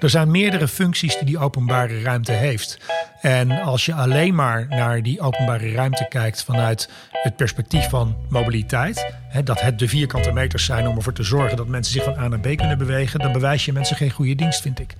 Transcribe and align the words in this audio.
Er 0.00 0.10
zijn 0.10 0.30
meerdere 0.30 0.68
functies 0.68 1.16
die 1.16 1.24
die 1.24 1.38
openbare 1.38 2.02
ruimte 2.02 2.32
heeft. 2.32 2.78
En 3.20 3.50
als 3.50 3.86
je 3.86 3.94
alleen 3.94 4.34
maar 4.34 4.66
naar 4.68 5.02
die 5.02 5.20
openbare 5.20 5.72
ruimte 5.72 6.06
kijkt 6.08 6.44
vanuit 6.44 6.90
het 7.10 7.36
perspectief 7.36 7.88
van 7.88 8.16
mobiliteit, 8.28 9.14
hè, 9.28 9.42
dat 9.42 9.60
het 9.60 9.78
de 9.78 9.88
vierkante 9.88 10.32
meters 10.32 10.64
zijn 10.64 10.88
om 10.88 10.96
ervoor 10.96 11.12
te 11.12 11.22
zorgen 11.22 11.56
dat 11.56 11.66
mensen 11.66 11.92
zich 11.92 12.04
van 12.04 12.18
A 12.18 12.28
naar 12.28 12.40
B 12.40 12.56
kunnen 12.56 12.78
bewegen, 12.78 13.20
dan 13.20 13.32
bewijs 13.32 13.64
je 13.64 13.72
mensen 13.72 13.96
geen 13.96 14.10
goede 14.10 14.34
dienst, 14.34 14.60
vind 14.60 14.80
ik. 14.80 14.94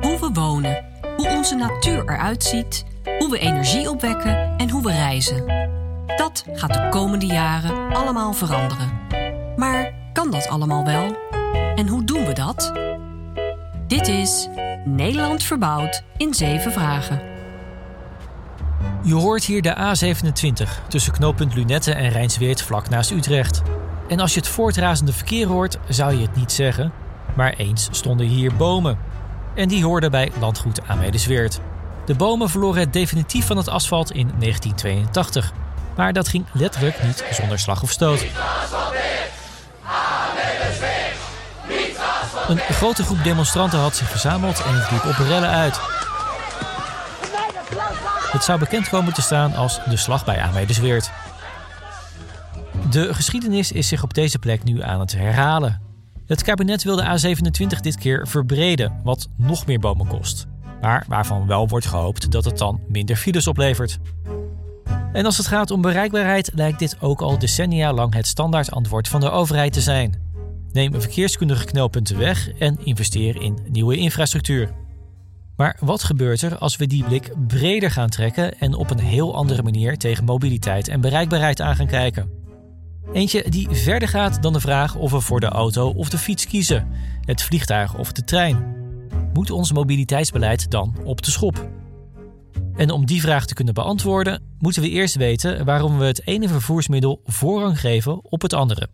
Hoe 0.00 0.18
we 0.20 0.30
wonen, 0.32 0.84
hoe 1.16 1.28
onze 1.28 1.54
natuur 1.54 2.02
eruit 2.02 2.44
ziet, 2.44 2.84
hoe 3.18 3.30
we 3.30 3.38
energie 3.38 3.90
opwekken 3.90 4.56
en 4.56 4.70
hoe 4.70 4.82
we 4.82 4.92
reizen. 4.92 5.46
Dat 6.16 6.44
gaat 6.52 6.74
de 6.74 6.88
komende 6.90 7.26
jaren 7.26 7.94
allemaal 7.94 8.32
veranderen. 8.32 8.90
Maar 9.56 9.92
kan 10.12 10.30
dat 10.30 10.48
allemaal 10.48 10.84
wel? 10.84 11.27
En 11.78 11.88
hoe 11.88 12.04
doen 12.04 12.24
we 12.24 12.32
dat? 12.32 12.72
Dit 13.86 14.08
is 14.08 14.48
Nederland 14.84 15.42
verbouwd 15.42 16.02
in 16.16 16.34
zeven 16.34 16.72
vragen. 16.72 17.20
Je 19.02 19.14
hoort 19.14 19.44
hier 19.44 19.62
de 19.62 19.76
A27 19.76 20.88
tussen 20.88 21.12
knooppunt 21.12 21.54
Lunette 21.54 21.92
en 21.92 22.10
Rijnsweert 22.10 22.62
vlak 22.62 22.88
naast 22.88 23.10
Utrecht. 23.10 23.62
En 24.08 24.20
als 24.20 24.34
je 24.34 24.40
het 24.40 24.48
voortrazende 24.48 25.12
verkeer 25.12 25.46
hoort, 25.46 25.78
zou 25.88 26.14
je 26.14 26.22
het 26.22 26.36
niet 26.36 26.52
zeggen. 26.52 26.92
Maar 27.36 27.52
eens 27.52 27.88
stonden 27.90 28.26
hier 28.26 28.56
bomen. 28.56 28.98
En 29.54 29.68
die 29.68 29.84
hoorden 29.84 30.10
bij 30.10 30.30
landgoed 30.40 30.80
Amelisweert. 30.86 31.60
De 32.04 32.14
bomen 32.14 32.48
verloren 32.48 32.80
het 32.80 32.92
definitief 32.92 33.46
van 33.46 33.56
het 33.56 33.68
asfalt 33.68 34.10
in 34.10 34.30
1982. 34.38 35.52
Maar 35.96 36.12
dat 36.12 36.28
ging 36.28 36.46
letterlijk 36.52 37.02
niet 37.02 37.24
zonder 37.30 37.58
slag 37.58 37.82
of 37.82 37.90
stoot. 37.90 38.26
Een 42.48 42.58
grote 42.58 43.02
groep 43.02 43.24
demonstranten 43.24 43.78
had 43.78 43.96
zich 43.96 44.10
verzameld 44.10 44.62
en 44.62 44.74
het 44.74 44.90
liep 44.90 45.04
op 45.04 45.26
rellen 45.26 45.48
uit. 45.48 45.80
Het 48.32 48.44
zou 48.44 48.58
bekend 48.58 48.88
komen 48.88 49.12
te 49.12 49.22
staan 49.22 49.54
als 49.54 49.80
de 49.84 49.96
slag 49.96 50.24
bij 50.24 50.40
Amelisweert. 50.40 51.10
De 52.90 53.14
geschiedenis 53.14 53.72
is 53.72 53.88
zich 53.88 54.02
op 54.02 54.14
deze 54.14 54.38
plek 54.38 54.64
nu 54.64 54.82
aan 54.82 55.00
het 55.00 55.12
herhalen. 55.12 55.80
Het 56.26 56.42
kabinet 56.42 56.82
wil 56.82 56.96
de 56.96 57.36
A27 57.36 57.80
dit 57.80 57.96
keer 57.96 58.28
verbreden, 58.28 59.00
wat 59.04 59.28
nog 59.36 59.66
meer 59.66 59.78
bomen 59.78 60.06
kost. 60.06 60.46
Maar 60.80 61.04
waarvan 61.08 61.46
wel 61.46 61.68
wordt 61.68 61.86
gehoopt 61.86 62.30
dat 62.30 62.44
het 62.44 62.58
dan 62.58 62.80
minder 62.88 63.16
files 63.16 63.46
oplevert. 63.46 63.98
En 65.12 65.24
als 65.24 65.36
het 65.36 65.46
gaat 65.46 65.70
om 65.70 65.80
bereikbaarheid, 65.80 66.50
lijkt 66.54 66.78
dit 66.78 66.96
ook 67.00 67.20
al 67.20 67.38
decennia 67.38 67.92
lang 67.92 68.14
het 68.14 68.26
standaard 68.26 68.70
antwoord 68.70 69.08
van 69.08 69.20
de 69.20 69.30
overheid 69.30 69.72
te 69.72 69.80
zijn. 69.80 70.27
Neem 70.72 71.00
verkeerskundige 71.00 71.64
knelpunten 71.64 72.18
weg 72.18 72.50
en 72.58 72.78
investeer 72.84 73.42
in 73.42 73.58
nieuwe 73.68 73.96
infrastructuur. 73.96 74.70
Maar 75.56 75.76
wat 75.80 76.02
gebeurt 76.02 76.42
er 76.42 76.58
als 76.58 76.76
we 76.76 76.86
die 76.86 77.04
blik 77.04 77.32
breder 77.46 77.90
gaan 77.90 78.08
trekken 78.08 78.58
en 78.58 78.74
op 78.74 78.90
een 78.90 78.98
heel 78.98 79.34
andere 79.34 79.62
manier 79.62 79.96
tegen 79.96 80.24
mobiliteit 80.24 80.88
en 80.88 81.00
bereikbaarheid 81.00 81.60
aan 81.60 81.76
gaan 81.76 81.86
kijken? 81.86 82.30
Eentje 83.12 83.44
die 83.48 83.68
verder 83.70 84.08
gaat 84.08 84.42
dan 84.42 84.52
de 84.52 84.60
vraag 84.60 84.96
of 84.96 85.10
we 85.10 85.20
voor 85.20 85.40
de 85.40 85.46
auto 85.46 85.88
of 85.88 86.08
de 86.08 86.18
fiets 86.18 86.46
kiezen, 86.46 86.88
het 87.20 87.42
vliegtuig 87.42 87.98
of 87.98 88.12
de 88.12 88.24
trein. 88.24 88.76
Moet 89.32 89.50
ons 89.50 89.72
mobiliteitsbeleid 89.72 90.70
dan 90.70 90.96
op 91.04 91.22
de 91.22 91.30
schop? 91.30 91.70
En 92.76 92.90
om 92.90 93.06
die 93.06 93.20
vraag 93.20 93.46
te 93.46 93.54
kunnen 93.54 93.74
beantwoorden, 93.74 94.42
moeten 94.58 94.82
we 94.82 94.88
eerst 94.88 95.14
weten 95.14 95.64
waarom 95.64 95.98
we 95.98 96.04
het 96.04 96.26
ene 96.26 96.48
vervoersmiddel 96.48 97.20
voorrang 97.24 97.80
geven 97.80 98.24
op 98.24 98.42
het 98.42 98.52
andere. 98.52 98.88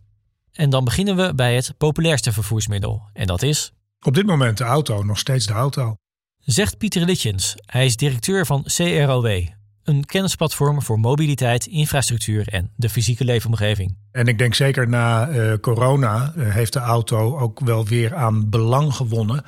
En 0.54 0.70
dan 0.70 0.84
beginnen 0.84 1.16
we 1.16 1.34
bij 1.34 1.54
het 1.54 1.74
populairste 1.78 2.32
vervoersmiddel, 2.32 3.02
en 3.12 3.26
dat 3.26 3.42
is. 3.42 3.72
Op 4.00 4.14
dit 4.14 4.26
moment 4.26 4.58
de 4.58 4.64
auto, 4.64 5.02
nog 5.02 5.18
steeds 5.18 5.46
de 5.46 5.52
auto. 5.52 5.96
Zegt 6.38 6.78
Pieter 6.78 7.04
Litjens. 7.04 7.54
Hij 7.66 7.84
is 7.84 7.96
directeur 7.96 8.46
van 8.46 8.62
CROW, 8.62 9.46
een 9.84 10.04
kennisplatform 10.04 10.82
voor 10.82 11.00
mobiliteit, 11.00 11.66
infrastructuur 11.66 12.48
en 12.48 12.70
de 12.76 12.88
fysieke 12.88 13.24
leefomgeving. 13.24 13.96
En 14.12 14.26
ik 14.26 14.38
denk 14.38 14.54
zeker 14.54 14.88
na 14.88 15.28
uh, 15.28 15.52
corona 15.60 16.32
uh, 16.36 16.52
heeft 16.52 16.72
de 16.72 16.78
auto 16.78 17.38
ook 17.38 17.60
wel 17.60 17.86
weer 17.86 18.14
aan 18.14 18.50
belang 18.50 18.94
gewonnen. 18.94 19.44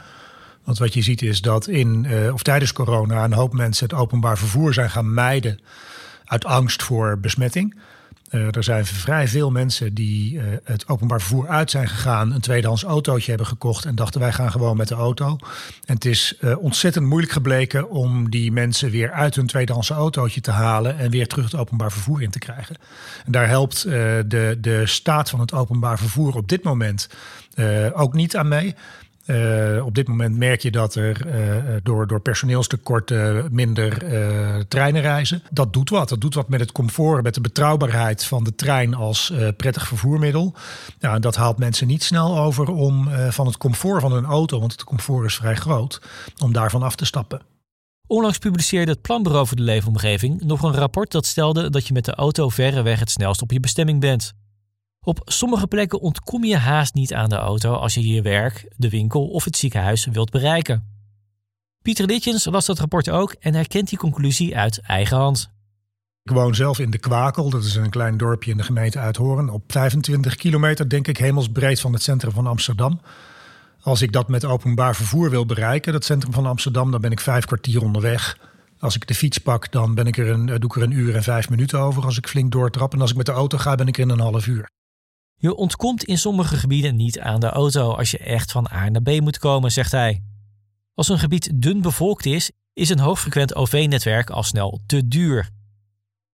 Want 0.65 0.79
wat 0.79 0.95
je 0.95 1.03
ziet 1.03 1.23
is 1.23 1.41
dat 1.41 1.67
in 1.67 2.05
uh, 2.05 2.33
of 2.33 2.43
tijdens 2.43 2.73
corona 2.73 3.25
een 3.25 3.33
hoop 3.33 3.53
mensen 3.53 3.89
het 3.89 3.99
openbaar 3.99 4.39
vervoer 4.39 4.75
zijn 4.75 4.91
gaan 4.91 5.15
mijden 5.15 5.61
uit 6.25 6.45
angst 6.45 6.83
voor 6.83 7.19
besmetting. 7.21 7.81
Uh, 8.31 8.57
er 8.57 8.65
zijn 8.65 8.87
vrij 8.87 9.29
veel 9.29 9.51
mensen 9.51 9.95
die 9.95 10.35
uh, 10.35 10.43
het 10.65 10.89
openbaar 10.89 11.21
vervoer 11.21 11.49
uit 11.49 11.71
zijn 11.71 11.89
gegaan, 11.89 12.33
een 12.33 12.41
tweedehands 12.41 12.83
autootje 12.83 13.29
hebben 13.29 13.47
gekocht 13.47 13.85
en 13.85 13.95
dachten 13.95 14.21
wij 14.21 14.33
gaan 14.33 14.51
gewoon 14.51 14.77
met 14.77 14.89
de 14.89 14.95
auto. 14.95 15.39
En 15.85 15.95
het 15.95 16.05
is 16.05 16.35
uh, 16.41 16.59
ontzettend 16.59 17.07
moeilijk 17.07 17.33
gebleken 17.33 17.91
om 17.91 18.31
die 18.31 18.53
mensen 18.53 18.91
weer 18.91 19.13
uit 19.13 19.35
hun 19.35 19.47
tweedehands 19.47 19.91
autootje 19.91 20.41
te 20.41 20.51
halen 20.51 20.99
en 20.99 21.11
weer 21.11 21.27
terug 21.27 21.45
het 21.45 21.61
openbaar 21.61 21.93
vervoer 21.93 22.23
in 22.23 22.31
te 22.31 22.39
krijgen. 22.39 22.77
En 23.25 23.33
daar 23.33 23.49
helpt 23.49 23.83
de, 23.83 24.57
de 24.61 24.83
staat 24.87 25.31
van 25.31 25.41
het 25.41 25.53
openbaar 25.53 25.99
vervoer 25.99 26.37
op 26.37 26.49
dit 26.49 26.63
moment 26.63 27.09
ook 27.93 28.15
niet 28.15 28.37
aan 28.37 28.49
mee. 28.49 28.75
Uh, 29.27 29.85
op 29.87 29.95
dit 29.95 30.09
moment 30.09 30.37
merk 30.37 30.63
je 30.63 30.71
dat 30.71 30.95
er 30.95 31.27
uh, 31.27 31.77
door, 31.83 32.07
door 32.07 32.21
personeelstekorten 32.21 33.49
minder 33.51 34.05
treinen 34.69 35.03
reizen. 35.03 35.43
Dat 35.51 35.73
doet 35.73 35.91
wat. 35.91 36.09
Dat 36.09 36.21
doet 36.21 36.35
wat 36.35 36.49
met 36.49 36.61
het 36.61 36.73
comfort, 36.73 37.23
met 37.23 37.35
de 37.35 37.41
betrouwbaarheid 37.41 38.25
van 38.25 38.45
de 38.45 38.55
trein 38.55 38.95
als 38.95 39.33
prettig 39.57 39.87
vervoermiddel. 39.87 40.55
Nou, 41.01 41.21
dat 41.21 41.37
haalt 41.37 41.59
mensen 41.59 41.87
niet 41.87 42.03
snel 42.03 42.39
over 42.39 42.71
om 42.71 43.09
van 43.31 43.47
het 43.47 43.57
comfort 43.57 44.01
van 44.01 44.13
een 44.13 44.25
auto, 44.25 44.59
want 44.59 44.73
het 44.73 44.85
comfort 44.85 45.27
is 45.27 45.35
vrij 45.35 45.57
groot, 45.57 46.01
om 46.39 46.53
daarvan 46.53 46.83
af 46.83 46.97
te 46.97 47.05
stappen. 47.05 47.41
Onlangs 48.07 48.39
publiceerde 48.39 48.91
het 48.91 49.03
Planbureau 49.03 49.47
voor 49.47 49.57
de 49.57 49.63
Leefomgeving 49.63 50.43
nog 50.43 50.63
een 50.63 50.75
rapport 50.75 51.11
dat 51.13 51.27
stelde 51.27 51.71
dat 51.71 51.87
je 51.87 51.93
met 51.93 52.05
de 52.05 52.15
auto 52.15 52.49
verreweg 52.49 52.99
het 52.99 53.11
snelst 53.11 53.43
op 53.43 53.53
je 53.53 53.61
bestemming 53.61 54.01
bent. 54.01 54.35
Op 55.07 55.21
sommige 55.25 55.67
plekken 55.67 56.01
ontkom 56.01 56.45
je 56.45 56.57
haast 56.57 56.95
niet 56.95 57.15
aan 57.15 57.29
de 57.29 57.37
auto 57.37 57.73
als 57.73 57.95
je 57.95 58.07
je 58.07 58.23
werk, 58.23 58.73
de 58.77 58.89
winkel 58.89 59.29
of 59.29 59.45
het 59.45 59.57
ziekenhuis 59.57 60.07
wilt 60.07 60.31
bereiken. 60.31 60.85
Pieter 61.83 62.07
Litjens 62.07 62.45
las 62.45 62.67
dat 62.67 62.79
rapport 62.79 63.11
ook 63.11 63.33
en 63.41 63.55
herkent 63.55 63.89
die 63.89 63.99
conclusie 63.99 64.57
uit 64.57 64.81
eigen 64.81 65.17
hand. 65.17 65.51
Ik 66.23 66.33
woon 66.33 66.55
zelf 66.55 66.79
in 66.79 66.91
de 66.91 66.99
Kwakel, 66.99 67.51
dat 67.51 67.65
is 67.65 67.75
een 67.75 67.91
klein 67.91 68.17
dorpje 68.17 68.51
in 68.51 68.57
de 68.57 68.63
gemeente 68.63 68.99
Uithoorn, 68.99 69.49
op 69.49 69.63
25 69.73 70.35
kilometer, 70.35 70.89
denk 70.89 71.09
ik, 71.09 71.17
hemelsbreed 71.17 71.81
van 71.81 71.93
het 71.93 72.03
centrum 72.03 72.33
van 72.33 72.47
Amsterdam. 72.47 73.01
Als 73.81 74.03
ik 74.03 74.13
dat 74.13 74.29
met 74.29 74.45
openbaar 74.45 74.97
vervoer 74.97 75.31
wil 75.31 75.47
bereiken, 75.47 75.93
dat 75.93 76.05
centrum 76.05 76.33
van 76.33 76.47
Amsterdam, 76.47 76.91
dan 76.91 77.01
ben 77.01 77.13
ik 77.13 77.21
vijf 77.21 77.45
kwartier 77.45 77.83
onderweg. 77.83 78.39
Als 78.79 78.95
ik 78.95 79.07
de 79.07 79.15
fiets 79.15 79.39
pak, 79.39 79.73
dan 79.73 79.95
ben 79.95 80.07
ik 80.07 80.19
er 80.19 80.29
een, 80.29 80.47
doe 80.47 80.57
ik 80.57 80.77
er 80.77 80.83
een 80.83 80.91
uur 80.91 81.15
en 81.15 81.23
vijf 81.23 81.51
minuten 81.51 81.79
over 81.79 82.05
als 82.05 82.19
ik 82.19 82.29
flink 82.29 82.53
doortrap. 82.53 82.93
En 82.93 83.01
als 83.01 83.11
ik 83.11 83.17
met 83.17 83.27
de 83.27 83.33
auto 83.33 83.59
ga, 83.59 83.75
ben 83.75 83.89
ik 83.89 83.97
er 83.97 84.03
in 84.03 84.11
een 84.11 84.21
half 84.21 84.47
uur. 84.47 84.75
Je 85.39 85.55
ontkomt 85.55 86.05
in 86.05 86.19
sommige 86.19 86.57
gebieden 86.57 86.97
niet 86.97 87.21
aan 87.21 87.41
de 87.41 87.49
auto 87.49 87.93
als 87.93 88.11
je 88.11 88.19
echt 88.19 88.53
van 88.53 88.69
A 88.73 88.89
naar 88.89 89.03
B 89.03 89.21
moet 89.21 89.39
komen, 89.39 89.73
zegt 89.73 89.93
hij. 89.93 90.23
Als 90.95 91.09
een 91.09 91.19
gebied 91.19 91.63
dun 91.63 91.81
bevolkt 91.81 92.27
is, 92.27 92.51
is 92.73 92.89
een 92.89 92.99
hoogfrequent 92.99 93.55
OV-netwerk 93.55 94.31
al 94.31 94.43
snel 94.43 94.81
te 94.87 95.09
duur. 95.09 95.51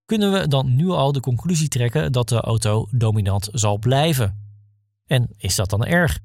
Kunnen 0.04 0.32
we 0.32 0.48
dan 0.48 0.76
nu 0.76 0.88
al 0.88 1.12
de 1.12 1.20
conclusie 1.20 1.68
trekken 1.68 2.12
dat 2.12 2.28
de 2.28 2.40
auto 2.40 2.86
dominant 2.90 3.48
zal 3.52 3.78
blijven? 3.78 4.56
En 5.06 5.28
is 5.36 5.54
dat 5.54 5.70
dan 5.70 5.84
erg? 5.84 6.18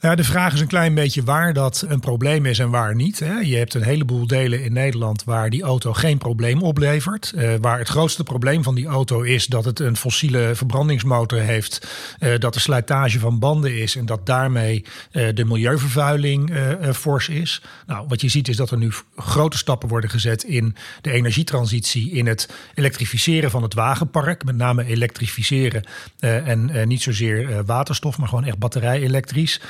Ja, 0.00 0.14
de 0.14 0.24
vraag 0.24 0.52
is 0.52 0.60
een 0.60 0.66
klein 0.66 0.94
beetje 0.94 1.22
waar 1.22 1.52
dat 1.52 1.84
een 1.88 2.00
probleem 2.00 2.46
is 2.46 2.58
en 2.58 2.70
waar 2.70 2.94
niet. 2.94 3.18
Hè. 3.18 3.38
Je 3.38 3.56
hebt 3.56 3.74
een 3.74 3.82
heleboel 3.82 4.26
delen 4.26 4.64
in 4.64 4.72
Nederland 4.72 5.24
waar 5.24 5.50
die 5.50 5.62
auto 5.62 5.92
geen 5.92 6.18
probleem 6.18 6.62
oplevert. 6.62 7.32
Uh, 7.34 7.54
waar 7.60 7.78
het 7.78 7.88
grootste 7.88 8.22
probleem 8.22 8.62
van 8.62 8.74
die 8.74 8.86
auto 8.86 9.22
is 9.22 9.46
dat 9.46 9.64
het 9.64 9.80
een 9.80 9.96
fossiele 9.96 10.54
verbrandingsmotor 10.54 11.38
heeft. 11.38 11.86
Uh, 12.20 12.38
dat 12.38 12.54
de 12.54 12.60
slijtage 12.60 13.18
van 13.18 13.38
banden 13.38 13.78
is 13.78 13.96
en 13.96 14.06
dat 14.06 14.26
daarmee 14.26 14.84
uh, 15.12 15.28
de 15.34 15.44
milieuvervuiling 15.44 16.52
fors 16.94 17.28
is. 17.28 17.62
Nou, 17.86 18.06
wat 18.08 18.20
je 18.20 18.28
ziet 18.28 18.48
is 18.48 18.56
dat 18.56 18.70
er 18.70 18.78
nu 18.78 18.92
grote 19.16 19.56
stappen 19.56 19.88
worden 19.88 20.10
gezet 20.10 20.42
in 20.42 20.76
de 21.00 21.10
energietransitie. 21.10 22.10
In 22.10 22.26
het 22.26 22.48
elektrificeren 22.74 23.50
van 23.50 23.62
het 23.62 23.74
wagenpark. 23.74 24.44
Met 24.44 24.56
name 24.56 24.84
elektrificeren 24.84 25.84
en 26.20 26.88
niet 26.88 27.02
zozeer 27.02 27.64
waterstof, 27.64 28.18
maar 28.18 28.28
gewoon 28.28 28.44
echt 28.44 28.58
batterij 28.58 29.00
elektrisch. 29.00 29.60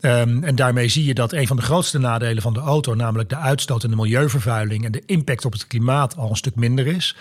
Um, 0.00 0.44
en 0.44 0.54
daarmee 0.54 0.88
zie 0.88 1.04
je 1.04 1.14
dat 1.14 1.32
een 1.32 1.46
van 1.46 1.56
de 1.56 1.62
grootste 1.62 1.98
nadelen 1.98 2.42
van 2.42 2.52
de 2.52 2.60
auto, 2.60 2.94
namelijk 2.94 3.28
de 3.28 3.36
uitstoot 3.36 3.84
en 3.84 3.90
de 3.90 3.96
milieuvervuiling 3.96 4.84
en 4.84 4.92
de 4.92 5.02
impact 5.06 5.44
op 5.44 5.52
het 5.52 5.66
klimaat, 5.66 6.16
al 6.16 6.30
een 6.30 6.36
stuk 6.36 6.54
minder 6.54 6.86
is. 6.86 7.16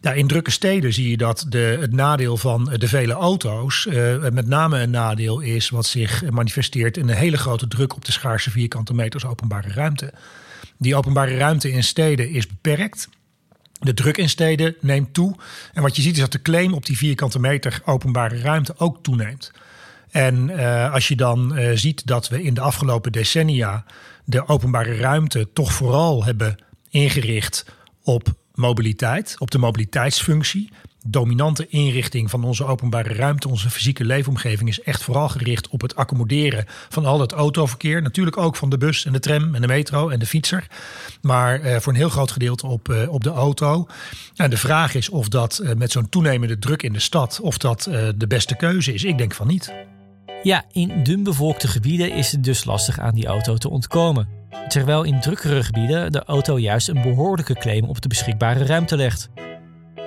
Ja, 0.00 0.12
in 0.12 0.26
drukke 0.26 0.50
steden 0.50 0.92
zie 0.92 1.10
je 1.10 1.16
dat 1.16 1.46
de, 1.48 1.76
het 1.80 1.92
nadeel 1.92 2.36
van 2.36 2.64
de 2.76 2.88
vele 2.88 3.12
auto's 3.12 3.86
uh, 3.86 4.28
met 4.28 4.46
name 4.46 4.80
een 4.80 4.90
nadeel 4.90 5.40
is 5.40 5.68
wat 5.68 5.86
zich 5.86 6.30
manifesteert 6.30 6.96
in 6.96 7.08
een 7.08 7.16
hele 7.16 7.36
grote 7.36 7.68
druk 7.68 7.94
op 7.94 8.04
de 8.04 8.12
schaarse 8.12 8.50
vierkante 8.50 8.94
meters 8.94 9.24
openbare 9.24 9.68
ruimte. 9.68 10.12
Die 10.78 10.96
openbare 10.96 11.36
ruimte 11.36 11.70
in 11.70 11.84
steden 11.84 12.30
is 12.30 12.46
beperkt. 12.46 13.08
De 13.78 13.94
druk 13.94 14.16
in 14.16 14.28
steden 14.28 14.74
neemt 14.80 15.14
toe. 15.14 15.36
En 15.72 15.82
wat 15.82 15.96
je 15.96 16.02
ziet 16.02 16.14
is 16.14 16.20
dat 16.20 16.32
de 16.32 16.42
claim 16.42 16.72
op 16.72 16.86
die 16.86 16.96
vierkante 16.96 17.38
meter 17.38 17.80
openbare 17.84 18.40
ruimte 18.40 18.74
ook 18.76 19.02
toeneemt. 19.02 19.52
En 20.16 20.50
als 20.92 21.08
je 21.08 21.16
dan 21.16 21.58
ziet 21.74 22.06
dat 22.06 22.28
we 22.28 22.42
in 22.42 22.54
de 22.54 22.60
afgelopen 22.60 23.12
decennia 23.12 23.84
de 24.24 24.48
openbare 24.48 24.96
ruimte 24.96 25.48
toch 25.52 25.72
vooral 25.72 26.24
hebben 26.24 26.56
ingericht 26.90 27.66
op 28.02 28.34
mobiliteit, 28.54 29.36
op 29.38 29.50
de 29.50 29.58
mobiliteitsfunctie. 29.58 30.70
Dominante 31.08 31.66
inrichting 31.68 32.30
van 32.30 32.44
onze 32.44 32.64
openbare 32.64 33.14
ruimte, 33.14 33.48
onze 33.48 33.70
fysieke 33.70 34.04
leefomgeving 34.04 34.68
is 34.68 34.80
echt 34.80 35.02
vooral 35.02 35.28
gericht 35.28 35.68
op 35.68 35.80
het 35.80 35.96
accommoderen 35.96 36.64
van 36.88 37.04
al 37.04 37.20
het 37.20 37.32
autoverkeer. 37.32 38.02
Natuurlijk 38.02 38.36
ook 38.36 38.56
van 38.56 38.70
de 38.70 38.78
bus 38.78 39.04
en 39.04 39.12
de 39.12 39.20
tram 39.20 39.54
en 39.54 39.60
de 39.60 39.66
metro 39.66 40.08
en 40.08 40.18
de 40.18 40.26
fietser. 40.26 40.66
Maar 41.22 41.60
eh, 41.60 41.80
voor 41.80 41.92
een 41.92 41.98
heel 41.98 42.08
groot 42.08 42.30
gedeelte 42.30 42.66
op, 42.66 42.88
eh, 42.88 43.12
op 43.12 43.24
de 43.24 43.30
auto. 43.30 43.86
En 44.36 44.50
de 44.50 44.56
vraag 44.56 44.94
is 44.94 45.08
of 45.08 45.28
dat 45.28 45.58
eh, 45.58 45.74
met 45.74 45.92
zo'n 45.92 46.08
toenemende 46.08 46.58
druk 46.58 46.82
in 46.82 46.92
de 46.92 47.00
stad, 47.00 47.40
of 47.40 47.58
dat 47.58 47.86
eh, 47.86 48.08
de 48.16 48.26
beste 48.26 48.56
keuze 48.56 48.94
is. 48.94 49.04
Ik 49.04 49.18
denk 49.18 49.34
van 49.34 49.46
niet. 49.46 49.72
Ja, 50.46 50.64
in 50.72 51.02
dunbevolkte 51.02 51.68
gebieden 51.68 52.12
is 52.12 52.32
het 52.32 52.44
dus 52.44 52.64
lastig 52.64 52.98
aan 52.98 53.14
die 53.14 53.26
auto 53.26 53.56
te 53.56 53.70
ontkomen. 53.70 54.28
Terwijl 54.68 55.02
in 55.02 55.20
drukkere 55.20 55.62
gebieden 55.62 56.12
de 56.12 56.24
auto 56.24 56.58
juist 56.58 56.88
een 56.88 57.02
behoorlijke 57.02 57.54
claim 57.54 57.84
op 57.84 58.00
de 58.00 58.08
beschikbare 58.08 58.64
ruimte 58.64 58.96
legt. 58.96 59.28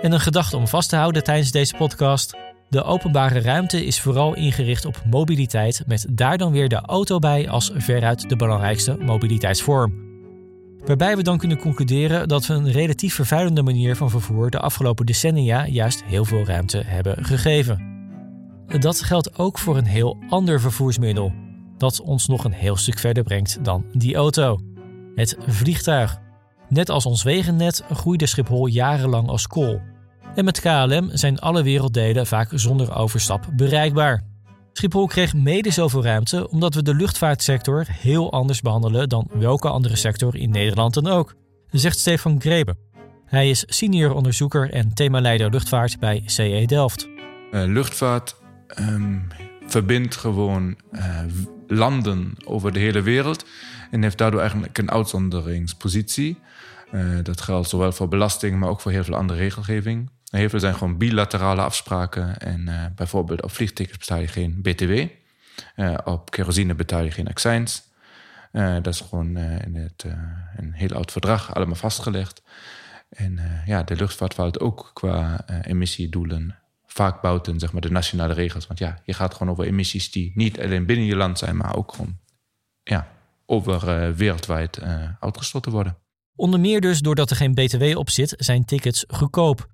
En 0.01 0.11
een 0.11 0.19
gedachte 0.19 0.57
om 0.57 0.67
vast 0.67 0.89
te 0.89 0.95
houden 0.95 1.23
tijdens 1.23 1.51
deze 1.51 1.75
podcast. 1.75 2.37
De 2.69 2.83
openbare 2.83 3.41
ruimte 3.41 3.85
is 3.85 4.01
vooral 4.01 4.35
ingericht 4.35 4.85
op 4.85 5.01
mobiliteit, 5.09 5.83
met 5.87 6.05
daar 6.09 6.37
dan 6.37 6.51
weer 6.51 6.69
de 6.69 6.81
auto 6.81 7.19
bij 7.19 7.49
als 7.49 7.71
veruit 7.75 8.29
de 8.29 8.35
belangrijkste 8.35 8.97
mobiliteitsvorm. 9.01 9.93
Waarbij 10.85 11.15
we 11.15 11.23
dan 11.23 11.37
kunnen 11.37 11.57
concluderen 11.57 12.27
dat 12.27 12.45
we 12.45 12.53
een 12.53 12.71
relatief 12.71 13.13
vervuilende 13.13 13.63
manier 13.63 13.95
van 13.95 14.09
vervoer 14.09 14.49
de 14.49 14.59
afgelopen 14.59 15.05
decennia 15.05 15.67
juist 15.67 16.03
heel 16.03 16.25
veel 16.25 16.45
ruimte 16.45 16.83
hebben 16.85 17.25
gegeven. 17.25 17.98
Dat 18.77 19.01
geldt 19.01 19.37
ook 19.37 19.59
voor 19.59 19.77
een 19.77 19.85
heel 19.85 20.17
ander 20.29 20.61
vervoersmiddel, 20.61 21.33
dat 21.77 22.01
ons 22.01 22.27
nog 22.27 22.43
een 22.43 22.51
heel 22.51 22.75
stuk 22.75 22.99
verder 22.99 23.23
brengt 23.23 23.65
dan 23.65 23.85
die 23.91 24.15
auto: 24.15 24.59
het 25.15 25.37
vliegtuig. 25.47 26.17
Net 26.67 26.89
als 26.89 27.05
ons 27.05 27.23
wegennet 27.23 27.83
groeide 27.91 28.25
Schiphol 28.25 28.67
jarenlang 28.67 29.27
als 29.27 29.47
kool. 29.47 29.81
En 30.35 30.45
met 30.45 30.59
KLM 30.59 31.09
zijn 31.13 31.39
alle 31.39 31.63
werelddelen 31.63 32.27
vaak 32.27 32.49
zonder 32.53 32.95
overstap 32.95 33.47
bereikbaar. 33.53 34.23
Schiphol 34.73 35.07
kreeg 35.07 35.33
mede 35.33 35.71
zoveel 35.71 36.03
ruimte 36.03 36.49
omdat 36.49 36.73
we 36.73 36.83
de 36.83 36.95
luchtvaartsector 36.95 37.85
heel 37.89 38.31
anders 38.31 38.61
behandelen 38.61 39.09
dan 39.09 39.27
welke 39.33 39.69
andere 39.69 39.95
sector 39.95 40.35
in 40.35 40.49
Nederland 40.49 40.93
dan 40.93 41.07
ook, 41.07 41.35
zegt 41.71 41.99
Stefan 41.99 42.41
Grebe. 42.41 42.75
Hij 43.25 43.49
is 43.49 43.63
senior 43.67 44.13
onderzoeker 44.13 44.71
en 44.73 44.93
themaleider 44.93 45.49
luchtvaart 45.49 45.99
bij 45.99 46.23
CE 46.25 46.63
Delft. 46.65 47.07
Uh, 47.51 47.63
luchtvaart 47.65 48.38
um, 48.77 49.27
verbindt 49.65 50.15
gewoon 50.15 50.77
uh, 50.91 51.19
landen 51.67 52.33
over 52.45 52.73
de 52.73 52.79
hele 52.79 53.01
wereld 53.01 53.45
en 53.91 54.03
heeft 54.03 54.17
daardoor 54.17 54.39
eigenlijk 54.39 54.77
een 54.77 54.91
uitzonderingspositie. 54.91 56.39
Uh, 56.91 57.17
dat 57.23 57.41
geldt 57.41 57.69
zowel 57.69 57.91
voor 57.91 58.07
belasting, 58.07 58.59
maar 58.59 58.69
ook 58.69 58.81
voor 58.81 58.91
heel 58.91 59.03
veel 59.03 59.15
andere 59.15 59.39
regelgeving. 59.39 60.09
Heel 60.29 60.49
veel 60.49 60.59
zijn 60.59 60.75
gewoon 60.75 60.97
bilaterale 60.97 61.61
afspraken. 61.61 62.37
En 62.37 62.67
uh, 62.67 62.85
bijvoorbeeld 62.95 63.43
op 63.43 63.51
vliegtickets 63.51 63.97
betaal 63.97 64.19
je 64.19 64.27
geen 64.27 64.61
BTW. 64.61 65.05
Op 66.03 66.31
kerosine 66.31 66.75
betaal 66.75 67.03
je 67.03 67.11
geen 67.11 67.27
accijns. 67.27 67.83
dat 68.51 68.87
is 68.87 69.01
gewoon 69.01 69.37
in 69.37 69.89
een 70.55 70.73
heel 70.73 70.91
oud 70.91 71.11
verdrag 71.11 71.55
allemaal 71.55 71.75
vastgelegd. 71.75 72.41
En 73.09 73.39
ja, 73.65 73.83
de 73.83 73.95
luchtvaart 73.95 74.33
valt 74.33 74.59
ook 74.59 74.91
qua 74.93 75.45
emissiedoelen 75.61 76.55
vaak 76.93 77.21
buiten 77.21 77.59
zeg 77.59 77.71
maar, 77.71 77.81
de 77.81 77.91
nationale 77.91 78.33
regels. 78.33 78.67
Want 78.67 78.79
ja, 78.79 79.01
je 79.05 79.13
gaat 79.13 79.33
gewoon 79.33 79.49
over 79.49 79.65
emissies 79.65 80.11
die 80.11 80.31
niet 80.35 80.59
alleen 80.59 80.85
binnen 80.85 81.05
je 81.05 81.15
land 81.15 81.37
zijn, 81.37 81.57
maar 81.57 81.75
ook 81.75 81.91
gewoon 81.91 82.17
ja, 82.83 83.07
over 83.45 84.07
uh, 84.07 84.15
wereldwijd 84.15 84.77
uh, 84.77 85.09
uitgestoten 85.19 85.71
worden. 85.71 85.97
Onder 86.35 86.59
meer 86.59 86.81
dus 86.81 86.99
doordat 86.99 87.29
er 87.29 87.35
geen 87.35 87.53
BTW 87.53 87.97
op 87.97 88.09
zit, 88.09 88.33
zijn 88.37 88.65
tickets 88.65 89.05
goedkoop. 89.07 89.67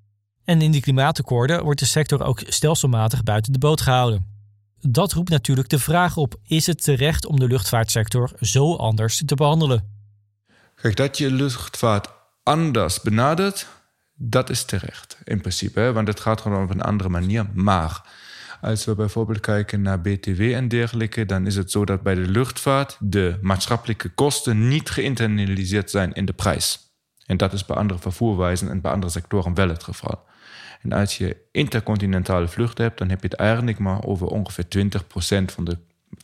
En 0.44 0.62
in 0.62 0.72
die 0.72 0.82
klimaatakkoorden 0.82 1.64
wordt 1.64 1.80
de 1.80 1.86
sector 1.86 2.24
ook 2.24 2.42
stelselmatig 2.48 3.24
buiten 3.24 3.54
de 3.54 3.60
boot 3.60 3.82
gehouden. 3.82 4.34
Dat 4.80 5.14
roept 5.14 5.30
natuurlijk 5.30 5.70
de 5.70 5.80
vraag 5.80 6.18
op: 6.18 6.36
is 6.44 6.68
het 6.68 6.84
terecht 6.84 7.26
om 7.26 7.40
de 7.40 7.48
luchtvaartsector 7.48 8.32
zo 8.40 8.76
anders 8.76 9.22
te 9.26 9.36
behandelen? 9.36 9.94
Kijk, 10.76 10.96
dat 10.96 11.18
je 11.18 11.32
luchtvaart 11.32 12.08
anders 12.44 13.02
benadert, 13.02 13.68
dat 14.16 14.50
is 14.50 14.64
terecht 14.66 15.18
in 15.24 15.42
principe, 15.42 15.92
want 15.94 16.08
het 16.08 16.20
gaat 16.20 16.42
gewoon 16.42 16.64
op 16.64 16.70
een 16.70 16.82
andere 16.82 17.10
manier. 17.10 17.46
Maar 17.54 18.02
als 18.62 18.86
we 18.86 18.96
bijvoorbeeld 18.96 19.40
kijken 19.40 19.82
naar 19.82 20.02
BTW 20.02 20.42
en 20.42 20.68
dergelijke, 20.68 21.26
dan 21.26 21.46
is 21.46 21.56
het 21.56 21.72
zo 21.72 21.86
dat 21.86 22.02
bij 22.02 22.16
de 22.16 22.28
luchtvaart 22.28 22.98
de 23.00 23.38
maatschappelijke 23.42 24.10
kosten 24.10 24.68
niet 24.68 24.90
geïnternaliseerd 24.90 25.90
zijn 25.90 26.14
in 26.14 26.26
de 26.26 26.34
prijs. 26.34 26.80
En 27.26 27.38
dat 27.38 27.54
is 27.54 27.66
bij 27.66 27.76
andere 27.76 28.00
vervoerwijzen 28.00 28.70
en 28.70 28.82
bij 28.82 28.92
andere 28.92 29.12
sectoren 29.12 29.54
wel 29.54 29.70
het 29.70 29.84
geval. 29.84 30.24
En 30.82 30.92
als 30.92 31.18
je 31.18 31.38
intercontinentale 31.52 32.48
vluchten 32.48 32.84
hebt, 32.84 32.98
dan 32.98 33.10
heb 33.10 33.22
je 33.22 33.28
het 33.28 33.38
eigenlijk 33.38 33.80
maar 33.80 34.04
over 34.04 34.28
ongeveer 34.28 34.66
20% 34.66 35.46
van 35.46 35.64
de 35.64 35.78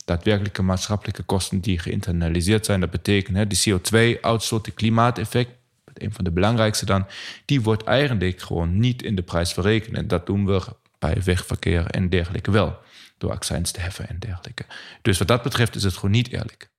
daadwerkelijke 0.04 0.62
maatschappelijke 0.62 1.22
kosten 1.22 1.60
die 1.60 1.78
geïnternaliseerd 1.78 2.66
zijn. 2.66 2.80
Dat 2.80 2.90
betekent 2.90 3.36
hè, 3.36 3.46
de 3.46 3.62
CO2-uitstoot, 3.68 4.64
de 4.64 4.70
klimaateffect, 4.70 5.50
een 5.94 6.12
van 6.12 6.24
de 6.24 6.30
belangrijkste 6.30 6.86
dan, 6.86 7.06
die 7.44 7.62
wordt 7.62 7.84
eigenlijk 7.84 8.40
gewoon 8.40 8.78
niet 8.78 9.02
in 9.02 9.14
de 9.14 9.22
prijs 9.22 9.52
verrekend. 9.52 9.96
En 9.96 10.08
dat 10.08 10.26
doen 10.26 10.46
we 10.46 10.62
bij 10.98 11.22
wegverkeer 11.24 11.86
en 11.86 12.08
dergelijke 12.08 12.50
wel, 12.50 12.78
door 13.18 13.30
accijns 13.30 13.70
te 13.70 13.80
heffen 13.80 14.08
en 14.08 14.18
dergelijke. 14.18 14.64
Dus 15.02 15.18
wat 15.18 15.28
dat 15.28 15.42
betreft 15.42 15.74
is 15.74 15.82
het 15.82 15.94
gewoon 15.94 16.10
niet 16.10 16.32
eerlijk. 16.32 16.70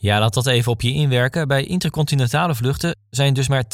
Ja, 0.00 0.18
laat 0.18 0.34
dat 0.34 0.46
even 0.46 0.72
op 0.72 0.82
je 0.82 0.92
inwerken. 0.92 1.48
Bij 1.48 1.64
intercontinentale 1.64 2.54
vluchten 2.54 2.96
zijn 3.10 3.34
dus 3.34 3.48
maar 3.48 3.64
20% 3.64 3.66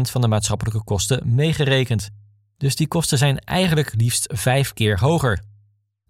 van 0.00 0.20
de 0.20 0.28
maatschappelijke 0.28 0.84
kosten 0.84 1.34
meegerekend. 1.34 2.08
Dus 2.56 2.76
die 2.76 2.88
kosten 2.88 3.18
zijn 3.18 3.38
eigenlijk 3.38 3.94
liefst 3.96 4.32
vijf 4.34 4.72
keer 4.72 4.98
hoger. 4.98 5.42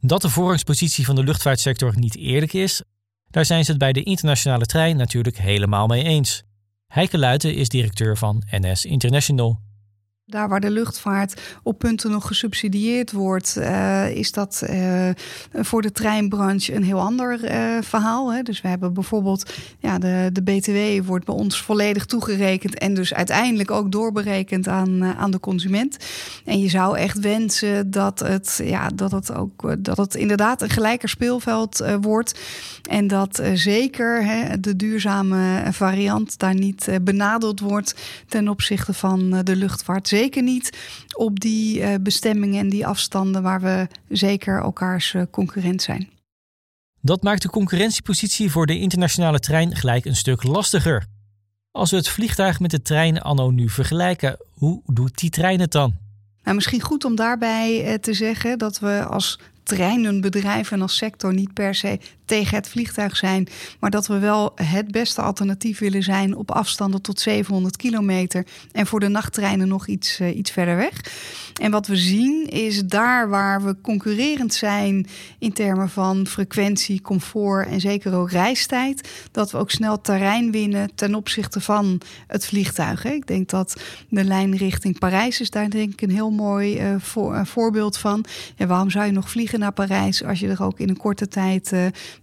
Dat 0.01 0.23
de 0.23 0.29
voorrangspositie 0.29 1.05
van 1.05 1.15
de 1.15 1.25
luchtvaartsector 1.25 1.99
niet 1.99 2.17
eerlijk 2.17 2.53
is, 2.53 2.83
daar 3.31 3.45
zijn 3.45 3.65
ze 3.65 3.71
het 3.71 3.81
bij 3.81 3.93
de 3.93 4.03
internationale 4.03 4.67
trein 4.67 4.97
natuurlijk 4.97 5.39
helemaal 5.39 5.87
mee 5.87 6.05
eens. 6.05 6.43
Heike 6.91 7.19
Luiten 7.19 7.55
is 7.55 7.69
directeur 7.69 8.17
van 8.17 8.43
NS 8.51 8.85
International. 8.85 9.59
Daar 10.31 10.49
waar 10.49 10.61
de 10.61 10.71
luchtvaart 10.71 11.41
op 11.63 11.79
punten 11.79 12.11
nog 12.11 12.27
gesubsidieerd 12.27 13.13
wordt, 13.13 13.57
uh, 13.59 14.11
is 14.11 14.33
dat 14.33 14.63
uh, 14.71 15.09
voor 15.53 15.83
de 15.83 15.93
treinbranche 15.93 16.75
een 16.75 16.83
heel 16.83 17.01
ander 17.01 17.45
uh, 17.45 17.83
verhaal. 17.83 18.33
Hè. 18.33 18.43
Dus 18.43 18.61
we 18.61 18.69
hebben 18.69 18.93
bijvoorbeeld, 18.93 19.53
ja, 19.79 19.99
de, 19.99 20.31
de 20.33 20.43
BTW 20.43 21.07
wordt 21.07 21.25
bij 21.25 21.35
ons 21.35 21.63
volledig 21.63 22.07
toegerekend 22.07 22.79
en 22.79 22.95
dus 22.95 23.15
uiteindelijk 23.15 23.71
ook 23.71 23.93
doorberekend 23.93 24.69
aan, 24.69 25.05
aan 25.05 25.31
de 25.31 25.41
consument. 25.41 25.97
En 26.45 26.61
je 26.61 26.69
zou 26.69 26.97
echt 26.97 27.21
wensen 27.21 27.91
dat 27.91 28.19
het, 28.19 28.61
ja, 28.65 28.89
dat 28.95 29.11
het 29.11 29.35
ook 29.35 29.85
dat 29.85 29.97
het 29.97 30.15
inderdaad 30.15 30.63
een 30.63 30.71
gelijker 30.71 31.09
speelveld 31.09 31.85
wordt. 32.01 32.41
En 32.91 33.07
dat 33.07 33.43
zeker 33.55 34.25
hè, 34.25 34.61
de 34.61 34.77
duurzame 34.77 35.63
variant 35.71 36.39
daar 36.39 36.55
niet 36.55 36.89
benadeld 37.03 37.61
wordt 37.61 37.95
ten 38.29 38.49
opzichte 38.49 38.93
van 38.93 39.41
de 39.45 39.57
luchtvaart 39.57 40.09
zeker 40.21 40.43
niet 40.43 40.79
op 41.17 41.41
die 41.41 41.81
uh, 41.81 41.95
bestemmingen 42.01 42.61
en 42.61 42.69
die 42.69 42.87
afstanden 42.87 43.43
waar 43.43 43.61
we 43.61 43.87
zeker 44.09 44.61
elkaars 44.61 45.13
uh, 45.13 45.23
concurrent 45.31 45.83
zijn. 45.83 46.09
Dat 47.01 47.23
maakt 47.23 47.43
de 47.43 47.49
concurrentiepositie 47.49 48.51
voor 48.51 48.67
de 48.67 48.79
internationale 48.79 49.39
trein 49.39 49.77
gelijk 49.77 50.05
een 50.05 50.17
stuk 50.17 50.43
lastiger. 50.43 51.07
Als 51.71 51.91
we 51.91 51.97
het 51.97 52.09
vliegtuig 52.09 52.61
met 52.61 52.71
de 52.71 52.83
trein 52.83 53.21
anno 53.21 53.51
nu 53.51 53.69
vergelijken, 53.69 54.37
hoe 54.51 54.83
doet 54.87 55.19
die 55.19 55.31
trein 55.31 55.61
het 55.61 55.73
dan? 55.73 55.95
Nou, 56.43 56.55
misschien 56.57 56.81
goed 56.81 57.05
om 57.05 57.15
daarbij 57.15 57.87
uh, 57.87 57.95
te 57.95 58.15
zeggen 58.15 58.59
dat 58.59 58.79
we 58.79 59.05
als 59.05 59.39
treinenbedrijf 59.63 60.73
en 60.73 60.83
als 60.83 60.97
sector 60.97 61.35
niet 61.35 61.55
per 61.55 61.75
se 61.75 61.99
tegen 62.31 62.57
het 62.57 62.69
vliegtuig 62.69 63.17
zijn, 63.17 63.49
maar 63.81 63.91
dat 63.91 64.07
we 64.07 64.19
wel 64.19 64.53
het 64.55 64.91
beste 64.91 65.23
alternatief 65.23 65.79
willen 65.79 66.03
zijn 66.03 66.37
op 66.37 66.51
afstanden 66.51 67.03
tot 67.03 67.21
700 67.21 67.77
kilometer 67.77 68.47
en 68.73 68.87
voor 68.87 69.01
de 69.01 69.09
nachttreinen 69.09 69.69
nog 69.69 69.87
iets, 69.87 70.21
uh, 70.21 70.37
iets 70.37 70.51
verder 70.51 70.77
weg. 70.77 71.01
En 71.61 71.71
wat 71.71 71.87
we 71.87 71.97
zien 71.97 72.47
is 72.47 72.85
daar 72.85 73.29
waar 73.29 73.65
we 73.65 73.77
concurrerend 73.83 74.55
zijn 74.55 75.07
in 75.39 75.53
termen 75.53 75.89
van 75.89 76.27
frequentie, 76.27 77.01
comfort 77.01 77.67
en 77.67 77.81
zeker 77.81 78.15
ook 78.15 78.31
reistijd, 78.31 79.09
dat 79.31 79.51
we 79.51 79.59
ook 79.59 79.71
snel 79.71 80.01
terrein 80.01 80.51
winnen 80.51 80.95
ten 80.95 81.15
opzichte 81.15 81.61
van 81.61 82.01
het 82.27 82.47
vliegtuig. 82.47 83.05
Ik 83.05 83.27
denk 83.27 83.49
dat 83.49 83.81
de 84.09 84.25
lijn 84.25 84.57
richting 84.57 84.99
Parijs 84.99 85.41
is 85.41 85.51
daar 85.51 85.71
denk 85.71 85.93
ik 85.93 86.03
een 86.03 86.11
heel 86.11 86.31
mooi 86.31 86.81
uh, 86.81 86.95
voor, 86.99 87.35
uh, 87.35 87.45
voorbeeld 87.45 87.97
van. 87.97 88.25
Ja, 88.57 88.67
waarom 88.67 88.91
zou 88.91 89.07
je 89.07 89.13
nog 89.13 89.31
vliegen 89.31 89.59
naar 89.59 89.73
Parijs 89.73 90.25
als 90.25 90.41
je 90.41 90.49
er 90.49 90.63
ook 90.63 90.79
in 90.79 90.89
een 90.89 90.97
korte 90.97 91.29
tijd 91.29 91.73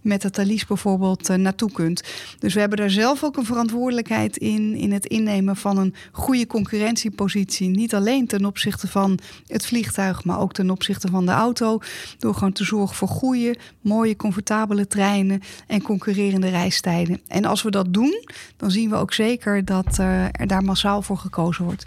met 0.00 0.22
het 0.22 0.32
Thalys 0.32 0.66
bijvoorbeeld 0.66 1.28
naartoe 1.28 1.72
kunt. 1.72 2.02
Dus 2.38 2.54
we 2.54 2.60
hebben 2.60 2.78
daar 2.78 2.90
zelf 2.90 3.24
ook 3.24 3.36
een 3.36 3.44
verantwoordelijkheid 3.44 4.36
in, 4.36 4.74
in 4.74 4.92
het 4.92 5.06
innemen 5.06 5.56
van 5.56 5.78
een 5.78 5.94
goede 6.12 6.46
concurrentiepositie. 6.46 7.68
Niet 7.68 7.94
alleen 7.94 8.26
ten 8.26 8.44
opzichte 8.44 8.88
van 8.88 9.18
het 9.46 9.66
vliegtuig, 9.66 10.24
maar 10.24 10.40
ook 10.40 10.52
ten 10.52 10.70
opzichte 10.70 11.08
van 11.08 11.26
de 11.26 11.32
auto. 11.32 11.78
Door 12.18 12.34
gewoon 12.34 12.52
te 12.52 12.64
zorgen 12.64 12.96
voor 12.96 13.08
goede, 13.08 13.56
mooie, 13.80 14.16
comfortabele 14.16 14.86
treinen 14.86 15.40
en 15.66 15.82
concurrerende 15.82 16.48
reistijden. 16.48 17.20
En 17.28 17.44
als 17.44 17.62
we 17.62 17.70
dat 17.70 17.94
doen, 17.94 18.24
dan 18.56 18.70
zien 18.70 18.90
we 18.90 18.96
ook 18.96 19.12
zeker 19.12 19.64
dat 19.64 19.98
uh, 20.00 20.24
er 20.24 20.46
daar 20.46 20.64
massaal 20.64 21.02
voor 21.02 21.18
gekozen 21.18 21.64
wordt. 21.64 21.86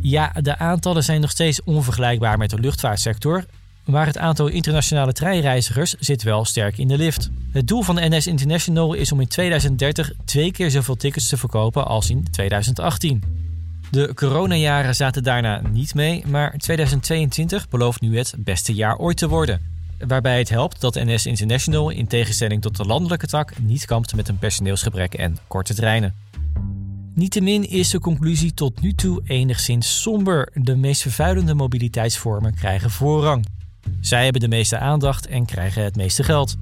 Ja, 0.00 0.32
de 0.40 0.58
aantallen 0.58 1.04
zijn 1.04 1.20
nog 1.20 1.30
steeds 1.30 1.62
onvergelijkbaar 1.62 2.38
met 2.38 2.50
de 2.50 2.58
luchtvaartsector. 2.58 3.44
Maar 3.90 4.06
het 4.06 4.18
aantal 4.18 4.46
internationale 4.46 5.12
treinreizigers 5.12 5.94
zit 5.98 6.22
wel 6.22 6.44
sterk 6.44 6.78
in 6.78 6.88
de 6.88 6.96
lift. 6.96 7.30
Het 7.52 7.68
doel 7.68 7.82
van 7.82 7.98
NS 8.00 8.26
International 8.26 8.94
is 8.94 9.12
om 9.12 9.20
in 9.20 9.28
2030 9.28 10.12
twee 10.24 10.52
keer 10.52 10.70
zoveel 10.70 10.96
tickets 10.96 11.28
te 11.28 11.36
verkopen 11.36 11.86
als 11.86 12.10
in 12.10 12.30
2018. 12.30 13.22
De 13.90 14.14
coronajaren 14.14 14.94
zaten 14.94 15.22
daarna 15.22 15.62
niet 15.72 15.94
mee, 15.94 16.24
maar 16.26 16.56
2022 16.56 17.68
belooft 17.68 18.00
nu 18.00 18.18
het 18.18 18.34
beste 18.38 18.74
jaar 18.74 18.96
ooit 18.96 19.16
te 19.16 19.28
worden. 19.28 19.60
Waarbij 20.06 20.38
het 20.38 20.48
helpt 20.48 20.80
dat 20.80 20.94
NS 20.94 21.26
International 21.26 21.90
in 21.90 22.06
tegenstelling 22.06 22.62
tot 22.62 22.76
de 22.76 22.84
landelijke 22.84 23.26
tak 23.26 23.58
niet 23.58 23.84
kampt 23.84 24.14
met 24.14 24.28
een 24.28 24.38
personeelsgebrek 24.38 25.14
en 25.14 25.36
korte 25.46 25.74
treinen. 25.74 26.14
Niettemin 27.14 27.68
is 27.68 27.90
de 27.90 28.00
conclusie 28.00 28.54
tot 28.54 28.80
nu 28.80 28.92
toe 28.92 29.20
enigszins 29.24 30.00
somber. 30.02 30.50
De 30.54 30.76
meest 30.76 31.02
vervuilende 31.02 31.54
mobiliteitsvormen 31.54 32.54
krijgen 32.54 32.90
voorrang. 32.90 33.44
Zij 34.00 34.22
hebben 34.22 34.40
de 34.40 34.48
meeste 34.48 34.78
aandacht 34.78 35.26
en 35.26 35.46
krijgen 35.46 35.84
het 35.84 35.96
meeste 35.96 36.22
geld. 36.22 36.56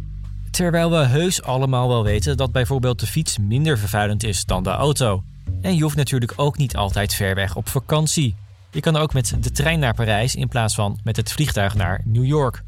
Terwijl 0.51 0.91
we 0.91 0.97
heus 0.97 1.43
allemaal 1.43 1.89
wel 1.89 2.05
weten 2.05 2.37
dat 2.37 2.53
bijvoorbeeld 2.53 3.01
de 3.01 3.07
fiets 3.07 3.39
minder 3.39 3.79
vervuilend 3.79 4.23
is 4.23 4.45
dan 4.45 4.63
de 4.63 4.71
auto. 4.71 5.23
En 5.61 5.75
je 5.75 5.83
hoeft 5.83 5.97
natuurlijk 5.97 6.33
ook 6.37 6.57
niet 6.57 6.77
altijd 6.77 7.15
ver 7.15 7.35
weg 7.35 7.57
op 7.57 7.69
vakantie. 7.69 8.35
Je 8.71 8.81
kan 8.81 8.97
ook 8.97 9.13
met 9.13 9.37
de 9.41 9.53
trein 9.53 9.79
naar 9.79 9.95
Parijs 9.95 10.35
in 10.35 10.49
plaats 10.49 10.75
van 10.75 10.99
met 11.05 11.17
het 11.17 11.33
vliegtuig 11.33 11.75
naar 11.75 12.01
New 12.05 12.25
York. 12.25 12.63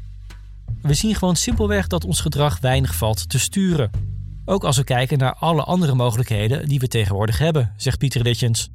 We 0.81 0.93
zien 0.93 1.15
gewoon 1.15 1.35
simpelweg 1.35 1.87
dat 1.87 2.05
ons 2.05 2.21
gedrag 2.21 2.59
weinig 2.59 2.95
valt 2.95 3.29
te 3.29 3.39
sturen. 3.39 3.91
Ook 4.45 4.63
als 4.63 4.77
we 4.77 4.83
kijken 4.83 5.17
naar 5.17 5.33
alle 5.33 5.63
andere 5.63 5.95
mogelijkheden 5.95 6.67
die 6.67 6.79
we 6.79 6.87
tegenwoordig 6.87 7.37
hebben, 7.37 7.73
zegt 7.77 7.97
Pieter 7.97 8.21
Litjens. 8.21 8.69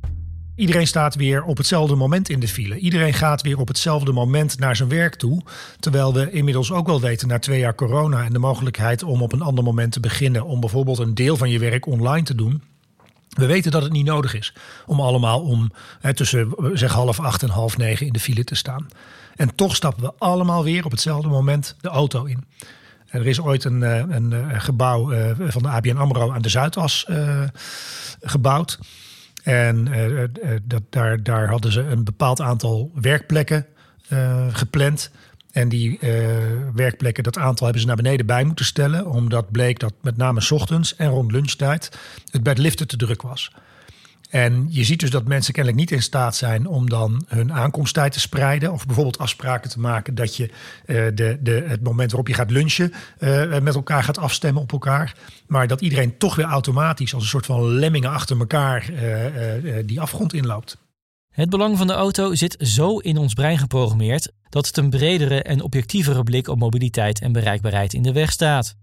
Iedereen 0.56 0.86
staat 0.86 1.14
weer 1.14 1.42
op 1.42 1.56
hetzelfde 1.56 1.94
moment 1.94 2.28
in 2.28 2.40
de 2.40 2.48
file. 2.48 2.78
Iedereen 2.78 3.14
gaat 3.14 3.42
weer 3.42 3.58
op 3.58 3.68
hetzelfde 3.68 4.12
moment 4.12 4.58
naar 4.58 4.76
zijn 4.76 4.88
werk 4.88 5.14
toe. 5.14 5.42
Terwijl 5.80 6.14
we 6.14 6.30
inmiddels 6.30 6.72
ook 6.72 6.86
wel 6.86 7.00
weten, 7.00 7.28
na 7.28 7.38
twee 7.38 7.58
jaar 7.58 7.74
corona 7.74 8.24
en 8.24 8.32
de 8.32 8.38
mogelijkheid 8.38 9.02
om 9.02 9.22
op 9.22 9.32
een 9.32 9.42
ander 9.42 9.64
moment 9.64 9.92
te 9.92 10.00
beginnen, 10.00 10.44
om 10.44 10.60
bijvoorbeeld 10.60 10.98
een 10.98 11.14
deel 11.14 11.36
van 11.36 11.50
je 11.50 11.58
werk 11.58 11.86
online 11.86 12.24
te 12.24 12.34
doen. 12.34 12.62
We 13.28 13.46
weten 13.46 13.70
dat 13.70 13.82
het 13.82 13.92
niet 13.92 14.06
nodig 14.06 14.34
is 14.34 14.54
om 14.86 15.00
allemaal 15.00 15.40
om 15.40 15.72
hè, 16.00 16.14
tussen 16.14 16.54
zeg 16.72 16.92
half 16.92 17.20
acht 17.20 17.42
en 17.42 17.48
half 17.48 17.76
negen 17.76 18.06
in 18.06 18.12
de 18.12 18.20
file 18.20 18.44
te 18.44 18.54
staan. 18.54 18.88
En 19.36 19.54
toch 19.54 19.76
stappen 19.76 20.02
we 20.02 20.12
allemaal 20.18 20.64
weer 20.64 20.84
op 20.84 20.90
hetzelfde 20.90 21.28
moment 21.28 21.76
de 21.80 21.88
auto 21.88 22.24
in. 22.24 22.44
Er 23.14 23.26
is 23.26 23.40
ooit 23.40 23.64
een, 23.64 23.82
eh, 23.82 24.02
een, 24.08 24.32
eh, 24.32 24.60
gebouw 24.60 25.12
eh, 25.12 25.30
van 25.38 25.62
de 25.62 25.68
ABN 25.68 25.96
AMRO 25.96 26.32
aan 26.32 26.42
de 26.42 26.48
Zuidas 26.48 27.06
gebouwd. 28.20 28.78
En 29.44 29.88
dat, 30.62 30.82
daar, 30.90 31.22
daar 31.22 31.48
hadden 31.48 31.72
ze 31.72 31.80
een 31.80 32.04
bepaald 32.04 32.40
aantal 32.40 32.90
werkplekken 32.94 33.66
gepland. 34.50 35.10
En 35.52 35.68
die 35.68 35.98
werkplekken, 36.74 37.22
dat 37.24 37.38
aantal 37.38 37.64
hebben 37.64 37.80
ze 37.80 37.86
naar 37.86 37.96
beneden 37.96 38.26
bij 38.26 38.44
moeten 38.44 38.64
stellen. 38.64 39.06
Omdat 39.06 39.50
bleek 39.50 39.78
dat 39.78 39.94
met 40.00 40.16
name 40.16 40.40
s 40.40 40.50
ochtends 40.50 40.96
en 40.96 41.08
rond 41.08 41.32
lunchtijd 41.32 41.98
het 42.30 42.42
bij 42.42 42.54
de 42.54 42.62
liften 42.62 42.88
te 42.88 42.96
druk 42.96 43.22
was. 43.22 43.52
En 44.34 44.66
je 44.68 44.84
ziet 44.84 45.00
dus 45.00 45.10
dat 45.10 45.24
mensen 45.24 45.52
kennelijk 45.52 45.82
niet 45.82 45.90
in 45.90 46.02
staat 46.02 46.36
zijn 46.36 46.66
om 46.66 46.88
dan 46.88 47.24
hun 47.28 47.52
aankomsttijd 47.52 48.12
te 48.12 48.20
spreiden. 48.20 48.72
Of 48.72 48.86
bijvoorbeeld 48.86 49.18
afspraken 49.18 49.70
te 49.70 49.80
maken 49.80 50.14
dat 50.14 50.36
je 50.36 50.50
uh, 50.86 51.06
de, 51.14 51.38
de, 51.40 51.64
het 51.66 51.82
moment 51.82 52.10
waarop 52.10 52.28
je 52.28 52.34
gaat 52.34 52.50
lunchen 52.50 52.92
uh, 53.18 53.58
met 53.58 53.74
elkaar 53.74 54.02
gaat 54.02 54.18
afstemmen 54.18 54.62
op 54.62 54.72
elkaar. 54.72 55.14
Maar 55.46 55.66
dat 55.66 55.80
iedereen 55.80 56.18
toch 56.18 56.34
weer 56.34 56.46
automatisch 56.46 57.14
als 57.14 57.22
een 57.22 57.28
soort 57.28 57.46
van 57.46 57.68
lemmingen 57.68 58.10
achter 58.10 58.38
elkaar 58.38 58.90
uh, 58.90 59.74
die 59.86 60.00
afgrond 60.00 60.32
inloopt. 60.32 60.76
Het 61.30 61.50
belang 61.50 61.78
van 61.78 61.86
de 61.86 61.92
auto 61.92 62.34
zit 62.34 62.56
zo 62.58 62.98
in 62.98 63.16
ons 63.16 63.34
brein 63.34 63.58
geprogrammeerd 63.58 64.32
dat 64.48 64.66
het 64.66 64.76
een 64.76 64.90
bredere 64.90 65.42
en 65.42 65.62
objectievere 65.62 66.22
blik 66.22 66.48
op 66.48 66.58
mobiliteit 66.58 67.20
en 67.20 67.32
bereikbaarheid 67.32 67.92
in 67.92 68.02
de 68.02 68.12
weg 68.12 68.32
staat. 68.32 68.76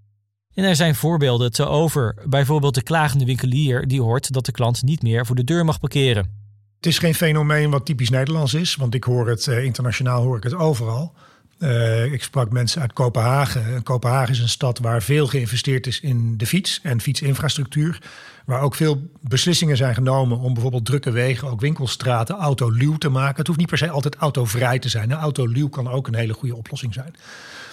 En 0.54 0.64
er 0.64 0.76
zijn 0.76 0.96
voorbeelden 0.96 1.52
te 1.52 1.66
over. 1.66 2.16
Bijvoorbeeld 2.26 2.76
de 2.76 2.84
klagende 2.84 3.26
winkelier 3.26 3.88
die 3.88 4.02
hoort 4.02 4.34
dat 4.34 4.46
de 4.46 4.52
klant 4.52 4.84
niet 4.84 5.02
meer 5.02 5.26
voor 5.26 5.36
de 5.36 5.44
deur 5.44 5.66
mag 5.66 5.80
parkeren. 5.80 6.40
Het 6.76 6.86
is 6.86 7.00
geen 7.00 7.16
fenomeen 7.16 7.70
wat 7.70 7.86
typisch 7.86 8.10
Nederlands 8.10 8.54
is, 8.54 8.76
want 8.76 8.94
ik 8.94 9.04
hoor 9.04 9.28
het 9.28 9.46
uh, 9.46 9.64
internationaal 9.64 10.24
hoor 10.24 10.38
ik 10.38 10.44
het 10.44 10.54
overal. 10.54 11.14
Uh, 11.60 12.14
ik 12.14 12.24
sprak 12.24 12.52
mensen 12.52 12.82
uit 12.82 12.94
Kopenhagen. 12.94 13.84
Kopenhagen 13.84 14.34
is 14.34 14.40
een 14.40 14.50
stad 14.50 14.80
waar 14.80 15.02
veel 15.02 15.28
geïnvesteerd 15.28 15.88
is 15.88 16.00
in 16.00 16.38
de 16.38 16.46
fiets 16.46 16.80
en 16.84 17.02
fietsinfrastructuur. 17.02 18.02
Waar 18.46 18.62
ook 18.62 18.76
veel 18.76 19.12
beslissingen 19.22 19.78
zijn 19.78 19.94
genomen 19.94 20.40
om 20.40 20.54
bijvoorbeeld 20.54 20.86
drukke 20.86 21.12
wegen, 21.12 21.48
ook 21.50 21.62
winkelstraten, 21.62 22.36
autoluw 22.36 22.98
te 22.98 23.10
maken. 23.10 23.36
Het 23.36 23.48
hoeft 23.48 23.60
niet 23.60 23.70
per 23.70 23.78
se 23.78 23.90
altijd 23.90 24.16
autovrij 24.16 24.80
te 24.80 24.90
zijn. 24.90 25.12
Een 25.12 25.18
autoluw 25.18 25.70
kan 25.70 25.90
ook 25.90 26.08
een 26.08 26.16
hele 26.16 26.34
goede 26.34 26.56
oplossing 26.56 26.94
zijn. 26.94 27.16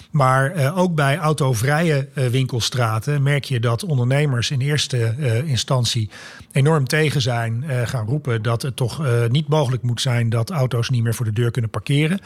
Maar 0.09 0.55
uh, 0.55 0.77
ook 0.77 0.95
bij 0.95 1.17
autovrije 1.17 2.07
uh, 2.13 2.25
winkelstraten 2.27 3.23
merk 3.23 3.43
je 3.43 3.59
dat 3.59 3.83
ondernemers 3.83 4.51
in 4.51 4.61
eerste 4.61 5.15
uh, 5.17 5.47
instantie 5.47 6.09
enorm 6.51 6.87
tegen 6.87 7.21
zijn 7.21 7.63
gaan 7.85 8.05
roepen 8.05 8.41
dat 8.41 8.61
het 8.61 8.75
toch 8.75 9.01
niet 9.29 9.47
mogelijk 9.47 9.83
moet 9.83 10.01
zijn 10.01 10.29
dat 10.29 10.49
auto's 10.49 10.89
niet 10.89 11.03
meer 11.03 11.13
voor 11.13 11.25
de 11.25 11.33
deur 11.33 11.51
kunnen 11.51 11.69
parkeren. 11.69 12.19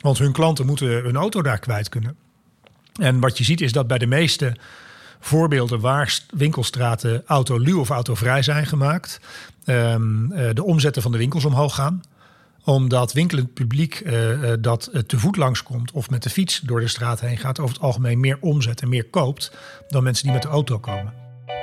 Want 0.00 0.18
hun 0.18 0.32
klanten 0.32 0.66
moeten 0.66 0.88
hun 0.88 1.16
auto 1.16 1.42
daar 1.42 1.58
kwijt 1.58 1.88
kunnen. 1.88 2.16
En 3.00 3.20
wat 3.20 3.38
je 3.38 3.44
ziet 3.44 3.60
is 3.60 3.72
dat 3.72 3.86
bij 3.86 3.98
de 3.98 4.06
meeste 4.06 4.56
voorbeelden 5.20 5.80
waar 5.80 6.20
winkelstraten 6.36 7.22
autoluw 7.26 7.80
of 7.80 7.90
autovrij 7.90 8.42
zijn 8.42 8.66
gemaakt, 8.66 9.20
um, 9.64 10.28
de 10.54 10.64
omzetten 10.64 11.02
van 11.02 11.12
de 11.12 11.18
winkels 11.18 11.44
omhoog 11.44 11.74
gaan 11.74 12.02
omdat 12.64 13.12
winkelend 13.12 13.54
publiek 13.54 14.00
uh, 14.04 14.52
dat 14.60 14.90
te 15.06 15.18
voet 15.18 15.36
langskomt 15.36 15.92
of 15.92 16.10
met 16.10 16.22
de 16.22 16.30
fiets 16.30 16.60
door 16.60 16.80
de 16.80 16.88
straat 16.88 17.20
heen 17.20 17.38
gaat, 17.38 17.58
over 17.58 17.74
het 17.74 17.82
algemeen 17.84 18.20
meer 18.20 18.38
omzet 18.40 18.82
en 18.82 18.88
meer 18.88 19.04
koopt 19.04 19.52
dan 19.88 20.02
mensen 20.02 20.24
die 20.24 20.32
met 20.32 20.42
de 20.42 20.48
auto 20.48 20.78
komen. 20.78 21.12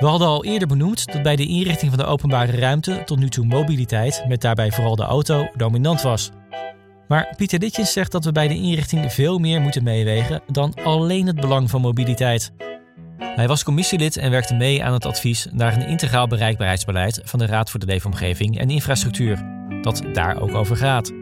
We 0.00 0.06
hadden 0.06 0.28
al 0.28 0.44
eerder 0.44 0.68
benoemd 0.68 1.12
dat 1.12 1.22
bij 1.22 1.36
de 1.36 1.46
inrichting 1.46 1.90
van 1.90 2.00
de 2.00 2.06
openbare 2.06 2.52
ruimte 2.52 3.02
tot 3.04 3.18
nu 3.18 3.28
toe 3.28 3.46
mobiliteit, 3.46 4.24
met 4.28 4.40
daarbij 4.40 4.70
vooral 4.72 4.96
de 4.96 5.02
auto, 5.02 5.48
dominant 5.56 6.02
was. 6.02 6.30
Maar 7.08 7.34
Pieter 7.36 7.58
Ditjes 7.58 7.92
zegt 7.92 8.12
dat 8.12 8.24
we 8.24 8.32
bij 8.32 8.48
de 8.48 8.54
inrichting 8.54 9.12
veel 9.12 9.38
meer 9.38 9.60
moeten 9.60 9.82
meewegen 9.82 10.42
dan 10.46 10.74
alleen 10.74 11.26
het 11.26 11.40
belang 11.40 11.70
van 11.70 11.80
mobiliteit. 11.80 12.52
Hij 13.18 13.48
was 13.48 13.64
commissielid 13.64 14.16
en 14.16 14.30
werkte 14.30 14.54
mee 14.54 14.84
aan 14.84 14.92
het 14.92 15.06
advies 15.06 15.46
naar 15.52 15.74
een 15.74 15.88
integraal 15.88 16.26
bereikbaarheidsbeleid 16.26 17.20
van 17.24 17.38
de 17.38 17.46
Raad 17.46 17.70
voor 17.70 17.80
de 17.80 17.86
Leefomgeving 17.86 18.58
en 18.58 18.70
Infrastructuur 18.70 19.57
dat 19.82 20.02
daar 20.12 20.40
ook 20.40 20.54
over 20.54 20.76
gaat. 20.76 21.12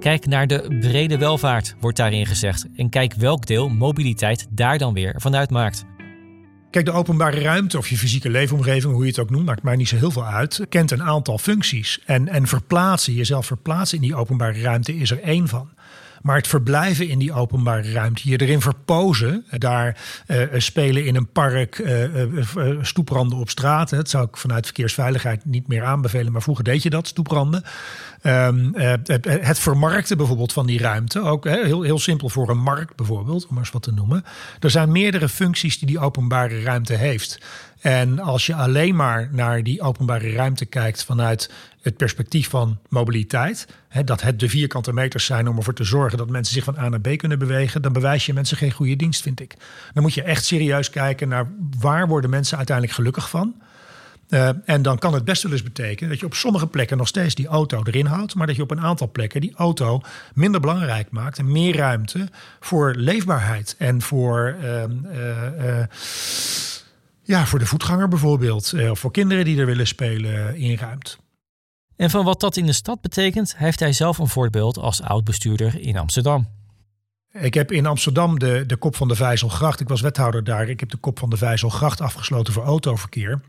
Kijk 0.00 0.26
naar 0.26 0.46
de 0.46 0.76
brede 0.80 1.18
welvaart, 1.18 1.74
wordt 1.80 1.96
daarin 1.96 2.26
gezegd, 2.26 2.66
en 2.76 2.88
kijk 2.88 3.14
welk 3.14 3.46
deel 3.46 3.68
mobiliteit 3.68 4.46
daar 4.50 4.78
dan 4.78 4.94
weer 4.94 5.14
van 5.16 5.36
uitmaakt. 5.36 5.84
Kijk, 6.70 6.84
de 6.84 6.92
openbare 6.92 7.40
ruimte 7.40 7.78
of 7.78 7.88
je 7.88 7.96
fysieke 7.96 8.30
leefomgeving, 8.30 8.92
hoe 8.92 9.02
je 9.02 9.08
het 9.08 9.18
ook 9.18 9.30
noemt, 9.30 9.46
maakt 9.46 9.62
mij 9.62 9.76
niet 9.76 9.88
zo 9.88 9.96
heel 9.96 10.10
veel 10.10 10.26
uit, 10.26 10.66
kent 10.68 10.90
een 10.90 11.02
aantal 11.02 11.38
functies. 11.38 12.00
En, 12.06 12.28
en 12.28 12.46
verplaatsen, 12.46 13.12
jezelf 13.12 13.46
verplaatsen 13.46 13.98
in 13.98 14.04
die 14.04 14.14
openbare 14.14 14.60
ruimte 14.60 14.96
is 14.96 15.10
er 15.10 15.20
één 15.22 15.48
van. 15.48 15.70
Maar 16.22 16.36
het 16.36 16.46
verblijven 16.46 17.08
in 17.08 17.18
die 17.18 17.32
openbare 17.32 17.92
ruimte, 17.92 18.28
je 18.28 18.40
erin 18.40 18.60
verpozen, 18.60 19.44
daar 19.58 20.00
uh, 20.26 20.42
spelen 20.56 21.06
in 21.06 21.16
een 21.16 21.32
park, 21.32 21.78
uh, 21.78 22.82
stoepranden 22.82 23.38
op 23.38 23.50
straat. 23.50 23.90
Dat 23.90 24.10
zou 24.10 24.26
ik 24.26 24.36
vanuit 24.36 24.64
verkeersveiligheid 24.64 25.44
niet 25.44 25.68
meer 25.68 25.84
aanbevelen, 25.84 26.32
maar 26.32 26.42
vroeger 26.42 26.64
deed 26.64 26.82
je 26.82 26.90
dat, 26.90 27.06
stoepranden. 27.06 27.64
Um, 28.26 28.72
het 29.22 29.58
vermarkten 29.58 30.16
bijvoorbeeld 30.16 30.52
van 30.52 30.66
die 30.66 30.78
ruimte, 30.78 31.20
ook 31.20 31.44
heel, 31.44 31.82
heel 31.82 31.98
simpel 31.98 32.28
voor 32.28 32.50
een 32.50 32.62
markt 32.62 32.96
bijvoorbeeld, 32.96 33.42
om 33.46 33.54
maar 33.54 33.62
eens 33.62 33.72
wat 33.72 33.82
te 33.82 33.92
noemen. 33.92 34.24
Er 34.60 34.70
zijn 34.70 34.92
meerdere 34.92 35.28
functies 35.28 35.78
die 35.78 35.86
die 35.86 35.98
openbare 35.98 36.62
ruimte 36.62 36.94
heeft. 36.94 37.38
En 37.80 38.18
als 38.18 38.46
je 38.46 38.54
alleen 38.54 38.96
maar 38.96 39.28
naar 39.32 39.62
die 39.62 39.82
openbare 39.82 40.32
ruimte 40.32 40.64
kijkt 40.64 41.04
vanuit 41.04 41.50
het 41.80 41.96
perspectief 41.96 42.48
van 42.48 42.78
mobiliteit, 42.88 43.66
dat 44.04 44.22
het 44.22 44.40
de 44.40 44.48
vierkante 44.48 44.92
meters 44.92 45.24
zijn 45.24 45.48
om 45.48 45.56
ervoor 45.56 45.74
te 45.74 45.84
zorgen 45.84 46.18
dat 46.18 46.30
mensen 46.30 46.54
zich 46.54 46.64
van 46.64 46.78
A 46.78 46.88
naar 46.88 47.00
B 47.00 47.16
kunnen 47.16 47.38
bewegen, 47.38 47.82
dan 47.82 47.92
bewijs 47.92 48.26
je 48.26 48.32
mensen 48.32 48.56
geen 48.56 48.72
goede 48.72 48.96
dienst, 48.96 49.22
vind 49.22 49.40
ik. 49.40 49.54
Dan 49.94 50.02
moet 50.02 50.14
je 50.14 50.22
echt 50.22 50.44
serieus 50.44 50.90
kijken 50.90 51.28
naar 51.28 51.52
waar 51.78 52.08
worden 52.08 52.30
mensen 52.30 52.56
uiteindelijk 52.56 52.96
gelukkig 52.96 53.30
van. 53.30 53.54
Uh, 54.32 54.48
en 54.64 54.82
dan 54.82 54.98
kan 54.98 55.14
het 55.14 55.24
best 55.24 55.42
wel 55.42 55.52
eens 55.52 55.62
betekenen 55.62 56.10
dat 56.10 56.20
je 56.20 56.26
op 56.26 56.34
sommige 56.34 56.66
plekken 56.66 56.96
nog 56.96 57.08
steeds 57.08 57.34
die 57.34 57.46
auto 57.46 57.82
erin 57.84 58.06
houdt, 58.06 58.34
maar 58.34 58.46
dat 58.46 58.56
je 58.56 58.62
op 58.62 58.70
een 58.70 58.80
aantal 58.80 59.10
plekken 59.10 59.40
die 59.40 59.54
auto 59.54 60.00
minder 60.34 60.60
belangrijk 60.60 61.10
maakt 61.10 61.38
en 61.38 61.52
meer 61.52 61.76
ruimte 61.76 62.28
voor 62.60 62.94
leefbaarheid 62.94 63.74
en 63.78 64.02
voor. 64.02 64.56
Uh, 64.62 64.82
uh, 65.64 65.84
ja, 67.22 67.46
voor 67.46 67.58
de 67.58 67.66
voetganger 67.66 68.08
bijvoorbeeld, 68.08 68.74
of 68.90 68.98
voor 68.98 69.10
kinderen 69.10 69.44
die 69.44 69.60
er 69.60 69.66
willen 69.66 69.86
spelen, 69.86 70.56
inruimt. 70.56 71.18
En 71.96 72.10
van 72.10 72.24
wat 72.24 72.40
dat 72.40 72.56
in 72.56 72.66
de 72.66 72.72
stad 72.72 73.00
betekent, 73.00 73.56
heeft 73.56 73.80
hij 73.80 73.92
zelf 73.92 74.18
een 74.18 74.28
voorbeeld 74.28 74.78
als 74.78 75.02
oud-bestuurder 75.02 75.80
in 75.80 75.96
Amsterdam. 75.96 76.48
Ik 77.32 77.54
heb 77.54 77.72
in 77.72 77.86
Amsterdam 77.86 78.38
de, 78.38 78.64
de 78.66 78.76
kop 78.76 78.96
van 78.96 79.08
de 79.08 79.14
Vijzelgracht. 79.14 79.80
Ik 79.80 79.88
was 79.88 80.00
wethouder 80.00 80.44
daar. 80.44 80.68
Ik 80.68 80.80
heb 80.80 80.90
de 80.90 80.96
kop 80.96 81.18
van 81.18 81.30
de 81.30 81.36
Vijzelgracht 81.36 82.00
afgesloten 82.00 82.52
voor 82.52 82.64
autoverkeer. 82.64 83.40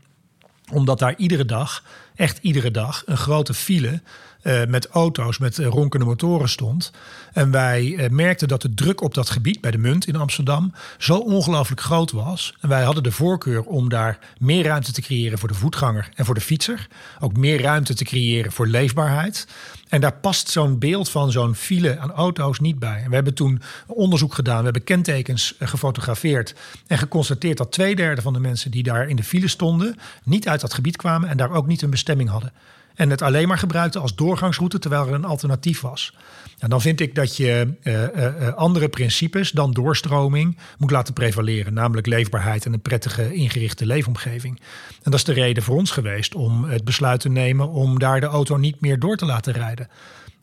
Omdat 0.72 0.98
daar 0.98 1.14
iedere 1.16 1.44
dag, 1.44 1.82
echt 2.14 2.38
iedere 2.42 2.70
dag, 2.70 3.02
een 3.06 3.16
grote 3.16 3.54
file 3.54 4.00
uh, 4.44 4.64
met 4.68 4.88
auto's 4.88 5.38
met 5.38 5.58
uh, 5.58 5.66
ronkende 5.66 6.04
motoren 6.04 6.48
stond. 6.48 6.92
En 7.32 7.50
wij 7.50 7.84
uh, 7.84 8.08
merkten 8.08 8.48
dat 8.48 8.62
de 8.62 8.74
druk 8.74 9.02
op 9.02 9.14
dat 9.14 9.30
gebied 9.30 9.60
bij 9.60 9.70
de 9.70 9.78
Munt 9.78 10.06
in 10.06 10.16
Amsterdam 10.16 10.72
zo 10.98 11.16
ongelooflijk 11.16 11.80
groot 11.80 12.10
was. 12.10 12.54
En 12.60 12.68
wij 12.68 12.82
hadden 12.82 13.02
de 13.02 13.12
voorkeur 13.12 13.62
om 13.62 13.88
daar 13.88 14.18
meer 14.38 14.64
ruimte 14.64 14.92
te 14.92 15.02
creëren 15.02 15.38
voor 15.38 15.48
de 15.48 15.54
voetganger 15.54 16.08
en 16.14 16.24
voor 16.24 16.34
de 16.34 16.40
fietser. 16.40 16.88
Ook 17.20 17.36
meer 17.36 17.62
ruimte 17.62 17.94
te 17.94 18.04
creëren 18.04 18.52
voor 18.52 18.66
leefbaarheid. 18.66 19.46
En 19.88 20.00
daar 20.00 20.14
past 20.14 20.48
zo'n 20.48 20.78
beeld 20.78 21.08
van 21.08 21.32
zo'n 21.32 21.54
file 21.54 21.98
aan 21.98 22.12
auto's 22.12 22.60
niet 22.60 22.78
bij. 22.78 23.02
En 23.02 23.08
we 23.08 23.14
hebben 23.14 23.34
toen 23.34 23.62
onderzoek 23.86 24.34
gedaan, 24.34 24.58
we 24.58 24.64
hebben 24.64 24.84
kentekens 24.84 25.54
gefotografeerd 25.58 26.54
en 26.86 26.98
geconstateerd 26.98 27.58
dat 27.58 27.72
twee 27.72 27.96
derde 27.96 28.22
van 28.22 28.32
de 28.32 28.40
mensen 28.40 28.70
die 28.70 28.82
daar 28.82 29.08
in 29.08 29.16
de 29.16 29.22
file 29.22 29.48
stonden 29.48 29.96
niet 30.24 30.48
uit 30.48 30.60
dat 30.60 30.74
gebied 30.74 30.96
kwamen 30.96 31.28
en 31.28 31.36
daar 31.36 31.50
ook 31.50 31.66
niet 31.66 31.82
een 31.82 31.90
bestemming 32.04 32.30
hadden. 32.30 32.52
En 32.94 33.10
het 33.10 33.22
alleen 33.22 33.48
maar 33.48 33.58
gebruikte 33.58 33.98
als 33.98 34.14
doorgangsroute 34.14 34.78
terwijl 34.78 35.06
er 35.06 35.14
een 35.14 35.24
alternatief 35.24 35.80
was. 35.80 36.14
En 36.58 36.70
dan 36.70 36.80
vind 36.80 37.00
ik 37.00 37.14
dat 37.14 37.36
je 37.36 37.74
uh, 37.82 38.02
uh, 38.02 38.54
andere 38.54 38.88
principes 38.88 39.50
dan 39.50 39.72
doorstroming 39.72 40.58
moet 40.78 40.90
laten 40.90 41.14
prevaleren. 41.14 41.74
Namelijk 41.74 42.06
leefbaarheid 42.06 42.66
en 42.66 42.72
een 42.72 42.80
prettige 42.80 43.32
ingerichte 43.32 43.86
leefomgeving. 43.86 44.60
En 45.02 45.10
dat 45.10 45.14
is 45.14 45.24
de 45.24 45.32
reden 45.32 45.62
voor 45.62 45.76
ons 45.76 45.90
geweest 45.90 46.34
om 46.34 46.64
het 46.64 46.84
besluit 46.84 47.20
te 47.20 47.28
nemen 47.28 47.68
om 47.68 47.98
daar 47.98 48.20
de 48.20 48.26
auto 48.26 48.56
niet 48.56 48.80
meer 48.80 48.98
door 48.98 49.16
te 49.16 49.26
laten 49.26 49.52
rijden. 49.52 49.88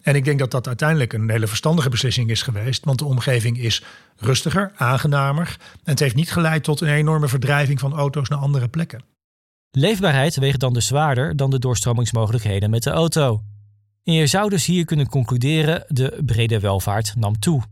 En 0.02 0.16
ik 0.16 0.26
denk 0.26 0.40
dat 0.40 0.52
dat 0.52 0.68
uiteindelijk 0.68 1.14
een 1.14 1.30
hele 1.30 1.48
verstandige 1.48 1.90
beslissing 1.90 2.30
is 2.30 2.42
geweest. 2.42 2.86
Want 2.86 3.00
de 3.00 3.06
omgeving 3.06 3.60
is 3.60 3.84
rustiger, 4.18 4.72
aangenamer. 4.76 5.58
En 5.84 5.92
het 5.92 6.00
heeft 6.00 6.16
niet 6.16 6.32
geleid 6.32 6.64
tot 6.64 6.82
een 6.82 6.88
enorme 6.88 7.28
verdrijving 7.28 7.80
van 7.80 7.94
auto's 7.94 8.30
naar 8.30 8.40
andere 8.40 8.68
plekken. 8.68 9.11
Leefbaarheid 9.72 10.36
weegt 10.36 10.60
dan 10.60 10.74
dus 10.74 10.86
zwaarder 10.86 11.36
dan 11.36 11.50
de 11.50 11.60
doorstromingsmogelijkheden 11.60 12.70
met 12.70 12.84
de 12.84 12.90
auto. 12.90 13.42
En 14.04 14.14
je 14.14 14.28
zou 14.28 14.50
dus 14.50 14.66
hier 14.66 14.86
kunnen 14.86 15.10
concluderen: 15.10 15.86
de 15.88 16.22
brede 16.26 16.60
welvaart 16.60 17.16
nam 17.16 17.40
toe. 17.40 17.64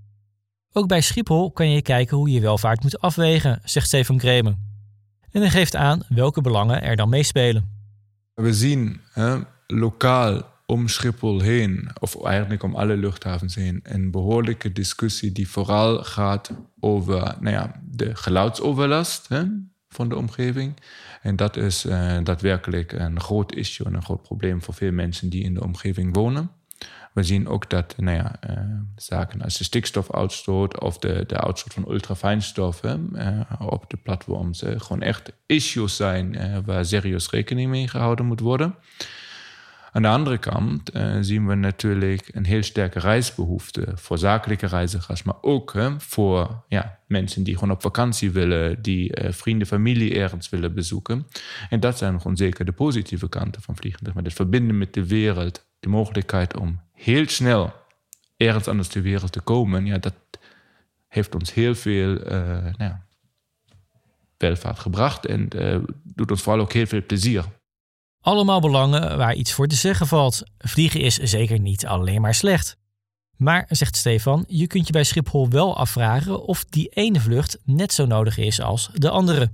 Ook 0.71 0.87
bij 0.87 1.01
Schiphol 1.01 1.51
kan 1.51 1.69
je 1.69 1.81
kijken 1.81 2.17
hoe 2.17 2.29
je 2.29 2.39
welvaart 2.39 2.83
moet 2.83 3.01
afwegen, 3.01 3.61
zegt 3.63 3.87
Stefan 3.87 4.17
Kremen. 4.17 4.67
En 5.31 5.41
hij 5.41 5.49
geeft 5.49 5.75
aan 5.75 6.01
welke 6.09 6.41
belangen 6.41 6.81
er 6.81 6.95
dan 6.95 7.09
meespelen. 7.09 7.69
We 8.33 8.53
zien 8.53 9.01
hè, 9.11 9.37
lokaal 9.67 10.41
om 10.65 10.87
Schiphol 10.87 11.39
heen, 11.39 11.89
of 11.99 12.23
eigenlijk 12.23 12.63
om 12.63 12.75
alle 12.75 12.97
luchthavens 12.97 13.55
heen, 13.55 13.79
een 13.83 14.11
behoorlijke 14.11 14.71
discussie 14.71 15.31
die 15.31 15.49
vooral 15.49 16.03
gaat 16.03 16.51
over 16.79 17.35
nou 17.39 17.55
ja, 17.55 17.81
de 17.83 18.15
geluidsoverlast 18.15 19.27
hè, 19.27 19.43
van 19.89 20.09
de 20.09 20.15
omgeving. 20.15 20.73
En 21.21 21.35
dat 21.35 21.57
is 21.57 21.85
uh, 21.85 22.17
daadwerkelijk 22.23 22.91
een 22.91 23.19
groot 23.19 23.55
issue 23.55 23.87
en 23.87 23.93
een 23.93 24.03
groot 24.03 24.21
probleem 24.21 24.61
voor 24.61 24.73
veel 24.73 24.91
mensen 24.91 25.29
die 25.29 25.43
in 25.43 25.53
de 25.53 25.63
omgeving 25.63 26.15
wonen. 26.15 26.51
We 27.13 27.23
zien 27.23 27.47
ook 27.47 27.69
dat 27.69 27.93
nou 27.97 28.17
ja, 28.17 28.35
uh, 28.49 28.57
zaken 28.95 29.41
als 29.41 29.57
de 29.57 29.63
stikstofuitstoot 29.63 30.79
of 30.79 30.97
de, 30.97 31.23
de 31.27 31.37
uitstoot 31.37 31.73
van 31.73 31.91
ultrafijnstoffen 31.91 33.09
uh, 33.15 33.41
op 33.59 33.89
de 33.89 33.97
platforms 33.97 34.63
gewoon 34.65 35.01
echt 35.01 35.31
issues 35.45 35.95
zijn 35.95 36.37
waar 36.65 36.85
serieus 36.85 37.29
rekening 37.29 37.69
mee 37.69 37.87
gehouden 37.87 38.25
moet 38.25 38.39
worden. 38.39 38.75
Aan 39.91 40.01
de 40.01 40.07
andere 40.07 40.37
kant 40.37 40.91
äh, 40.91 41.17
zien 41.21 41.47
we 41.47 41.55
natuurlijk 41.55 42.29
een 42.31 42.45
heel 42.45 42.63
sterke 42.63 42.99
reisbehoefte 42.99 43.87
voor 43.95 44.17
zakelijke 44.17 44.65
reizigers, 44.65 45.23
maar 45.23 45.35
ook 45.41 45.73
voor 45.97 46.63
ja, 46.67 46.99
mensen 47.07 47.43
die 47.43 47.53
gewoon 47.53 47.71
op 47.71 47.81
vakantie 47.81 48.31
willen, 48.31 48.81
die 48.81 49.13
äh, 49.13 49.31
vrienden, 49.31 49.67
familie 49.67 50.15
ergens 50.15 50.49
willen 50.49 50.73
bezoeken. 50.73 51.27
En 51.69 51.79
dat 51.79 51.97
zijn 51.97 52.21
gewoon 52.21 52.37
zeker 52.37 52.65
de 52.65 52.71
positieve 52.71 53.29
kanten 53.29 53.61
van 53.61 53.75
vliegen. 53.75 54.11
Maar 54.13 54.23
het 54.23 54.33
verbinden 54.33 54.77
met 54.77 54.93
de 54.93 55.07
wereld, 55.07 55.67
de 55.79 55.89
mogelijkheid 55.89 56.57
om 56.57 56.81
heel 56.93 57.27
snel 57.27 57.73
ergens 58.37 58.67
anders 58.67 58.87
ter 58.87 59.01
wereld 59.01 59.31
te 59.31 59.41
komen, 59.41 59.85
ja, 59.85 59.97
dat 59.97 60.13
heeft 61.07 61.35
ons 61.35 61.53
heel 61.53 61.75
veel 61.75 62.11
uh, 62.11 62.31
nou 62.31 62.73
ja, 62.77 63.05
welvaart 64.37 64.79
gebracht 64.79 65.25
en 65.25 65.47
doet 66.03 66.31
ons 66.31 66.41
vooral 66.41 66.61
ook 66.61 66.73
heel 66.73 66.85
veel 66.85 67.05
plezier. 67.05 67.45
Allemaal 68.21 68.59
belangen 68.61 69.17
waar 69.17 69.33
iets 69.33 69.53
voor 69.53 69.67
te 69.67 69.75
zeggen 69.75 70.07
valt. 70.07 70.43
Vliegen 70.57 70.99
is 70.99 71.17
zeker 71.17 71.59
niet 71.59 71.85
alleen 71.85 72.21
maar 72.21 72.35
slecht. 72.35 72.77
Maar, 73.37 73.65
zegt 73.69 73.95
Stefan, 73.95 74.45
je 74.47 74.67
kunt 74.67 74.87
je 74.87 74.93
bij 74.93 75.03
Schiphol 75.03 75.49
wel 75.49 75.77
afvragen 75.77 76.43
of 76.43 76.65
die 76.65 76.89
ene 76.89 77.19
vlucht 77.19 77.57
net 77.63 77.93
zo 77.93 78.05
nodig 78.05 78.37
is 78.37 78.61
als 78.61 78.89
de 78.93 79.09
andere. 79.09 79.51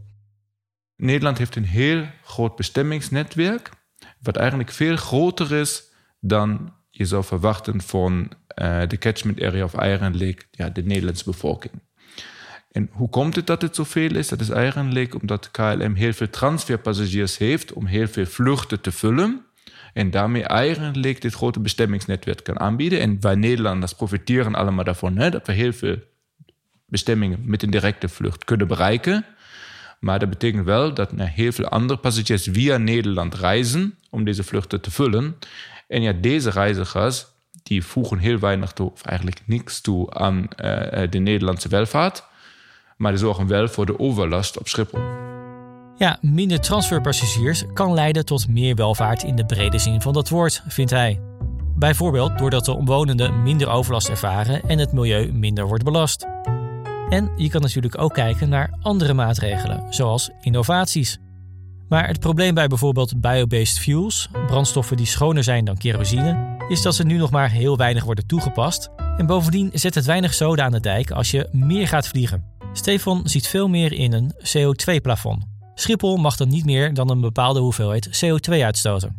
Nederland 0.95 1.37
heeft 1.37 1.55
een 1.55 1.65
heel 1.65 2.05
groot 2.23 2.55
bestemmingsnetwerk, 2.55 3.69
wat 4.19 4.35
eigenlijk 4.35 4.71
veel 4.71 4.95
groter 4.95 5.51
is 5.51 5.83
dan 6.19 6.73
je 6.89 7.05
zou 7.05 7.23
verwachten 7.23 7.81
van 7.81 8.31
uh, 8.61 8.87
de 8.87 8.97
catchment 8.97 9.41
area 9.41 9.63
of 9.63 9.73
eigenlijk 9.73 10.47
ja, 10.51 10.69
de 10.69 10.83
Nederlandse 10.83 11.23
bevolking. 11.23 11.73
En 12.75 12.89
hoe 12.91 13.09
komt 13.09 13.35
het 13.35 13.47
dat 13.47 13.61
het 13.61 13.75
zoveel 13.75 14.15
is? 14.15 14.27
Dat 14.27 14.39
is 14.39 14.49
eigenlijk 14.49 15.21
omdat 15.21 15.51
KLM 15.51 15.93
heel 15.93 16.13
veel 16.13 16.29
transferpassagiers 16.29 17.37
heeft 17.37 17.73
om 17.73 17.85
heel 17.85 18.07
veel 18.07 18.25
vluchten 18.25 18.81
te 18.81 18.91
vullen. 18.91 19.45
En 19.93 20.11
daarmee 20.11 20.43
eigenlijk 20.43 21.21
dit 21.21 21.33
grote 21.33 21.59
bestemmingsnetwerk 21.59 22.43
kan 22.43 22.59
aanbieden. 22.59 22.99
En 22.99 23.17
wij 23.21 23.35
Nederlanders 23.35 23.93
profiteren 23.93 24.55
allemaal 24.55 24.83
daarvan, 24.83 25.15
dat 25.15 25.47
we 25.47 25.53
heel 25.53 25.73
veel 25.73 25.97
bestemmingen 26.85 27.39
met 27.43 27.63
een 27.63 27.69
directe 27.69 28.09
vlucht 28.09 28.45
kunnen 28.45 28.67
bereiken. 28.67 29.25
Maar 29.99 30.19
dat 30.19 30.29
betekent 30.29 30.65
wel 30.65 30.93
dat 30.93 31.11
er 31.11 31.27
heel 31.27 31.51
veel 31.51 31.67
andere 31.67 31.99
passagiers 31.99 32.47
via 32.51 32.77
Nederland 32.77 33.35
reizen 33.35 33.97
om 34.09 34.23
deze 34.23 34.43
vluchten 34.43 34.81
te 34.81 34.91
vullen. 34.91 35.35
En 35.87 36.01
ja, 36.01 36.13
deze 36.13 36.49
reizigers 36.49 37.25
die 37.63 37.83
voegen 37.83 38.17
heel 38.17 38.39
weinig 38.39 38.71
toe, 38.71 38.91
of 38.91 39.05
eigenlijk 39.05 39.41
niks 39.45 39.81
toe 39.81 40.13
aan 40.13 40.37
uh, 40.37 40.47
de 41.09 41.19
Nederlandse 41.19 41.69
welvaart 41.69 42.33
maar 42.97 43.11
die 43.11 43.19
zorgen 43.19 43.47
wel 43.47 43.67
voor 43.67 43.85
de 43.85 43.99
overlast 43.99 44.59
op 44.59 44.67
Schiphol. 44.67 44.99
Ja, 45.97 46.17
minder 46.21 46.59
transferpassagiers 46.59 47.63
kan 47.73 47.93
leiden 47.93 48.25
tot 48.25 48.47
meer 48.47 48.75
welvaart 48.75 49.23
in 49.23 49.35
de 49.35 49.45
brede 49.45 49.77
zin 49.77 50.01
van 50.01 50.13
dat 50.13 50.29
woord, 50.29 50.63
vindt 50.67 50.91
hij. 50.91 51.19
Bijvoorbeeld 51.75 52.37
doordat 52.37 52.65
de 52.65 52.75
omwonenden 52.75 53.43
minder 53.43 53.69
overlast 53.69 54.09
ervaren 54.09 54.61
en 54.63 54.79
het 54.79 54.91
milieu 54.91 55.31
minder 55.31 55.67
wordt 55.67 55.83
belast. 55.83 56.25
En 57.09 57.31
je 57.35 57.49
kan 57.49 57.61
natuurlijk 57.61 58.01
ook 58.01 58.13
kijken 58.13 58.49
naar 58.49 58.77
andere 58.81 59.13
maatregelen, 59.13 59.83
zoals 59.89 60.29
innovaties. 60.41 61.19
Maar 61.89 62.07
het 62.07 62.19
probleem 62.19 62.53
bij 62.53 62.67
bijvoorbeeld 62.67 63.21
biobased 63.21 63.79
fuels, 63.79 64.29
brandstoffen 64.47 64.97
die 64.97 65.05
schoner 65.05 65.43
zijn 65.43 65.65
dan 65.65 65.77
kerosine, 65.77 66.57
is 66.67 66.81
dat 66.81 66.95
ze 66.95 67.03
nu 67.03 67.17
nog 67.17 67.31
maar 67.31 67.49
heel 67.49 67.77
weinig 67.77 68.03
worden 68.03 68.27
toegepast. 68.27 68.89
En 69.17 69.25
bovendien 69.25 69.69
zet 69.73 69.95
het 69.95 70.05
weinig 70.05 70.33
zoden 70.33 70.65
aan 70.65 70.71
de 70.71 70.79
dijk 70.79 71.11
als 71.11 71.31
je 71.31 71.49
meer 71.51 71.87
gaat 71.87 72.07
vliegen. 72.07 72.54
Stefan 72.75 73.21
ziet 73.23 73.47
veel 73.47 73.67
meer 73.67 73.93
in 73.93 74.13
een 74.13 74.33
CO2-plafond. 74.33 75.43
Schiphol 75.75 76.17
mag 76.17 76.35
dan 76.35 76.47
niet 76.47 76.65
meer 76.65 76.93
dan 76.93 77.09
een 77.09 77.21
bepaalde 77.21 77.59
hoeveelheid 77.59 78.25
CO2 78.25 78.51
uitstoten. 78.51 79.15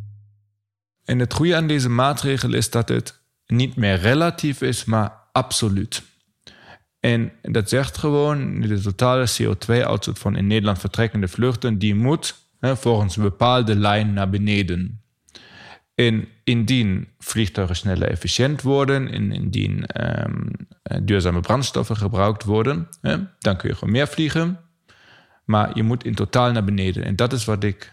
En 1.04 1.18
het 1.18 1.34
goede 1.34 1.56
aan 1.56 1.66
deze 1.66 1.88
maatregel 1.88 2.54
is 2.54 2.70
dat 2.70 2.88
het 2.88 3.20
niet 3.46 3.76
meer 3.76 3.98
relatief 3.98 4.60
is, 4.60 4.84
maar 4.84 5.12
absoluut. 5.32 6.02
En 7.00 7.32
dat 7.42 7.68
zegt 7.68 7.98
gewoon, 7.98 8.60
de 8.60 8.80
totale 8.80 9.28
CO2-uitstoot 9.42 10.18
van 10.18 10.36
in 10.36 10.46
Nederland 10.46 10.78
vertrekkende 10.78 11.28
vluchten, 11.28 11.78
die 11.78 11.94
moet 11.94 12.34
hè, 12.60 12.76
volgens 12.76 13.16
een 13.16 13.22
bepaalde 13.22 13.76
lijn 13.76 14.12
naar 14.12 14.30
beneden. 14.30 15.02
En 15.94 16.28
indien 16.46 17.08
vliegtuigen 17.18 17.76
sneller 17.76 18.08
efficiënt 18.08 18.62
worden 18.62 19.10
en 19.12 19.32
indien 19.32 19.84
um, 20.24 20.50
duurzame 21.02 21.40
brandstoffen 21.40 21.96
gebruikt 21.96 22.44
worden, 22.44 22.88
hè, 23.00 23.16
dan 23.38 23.56
kun 23.56 23.68
je 23.68 23.74
gewoon 23.74 23.92
meer 23.92 24.08
vliegen. 24.08 24.58
Maar 25.44 25.70
je 25.74 25.82
moet 25.82 26.04
in 26.04 26.14
totaal 26.14 26.52
naar 26.52 26.64
beneden. 26.64 27.04
En 27.04 27.16
dat 27.16 27.32
is 27.32 27.44
wat 27.44 27.64
ik 27.64 27.92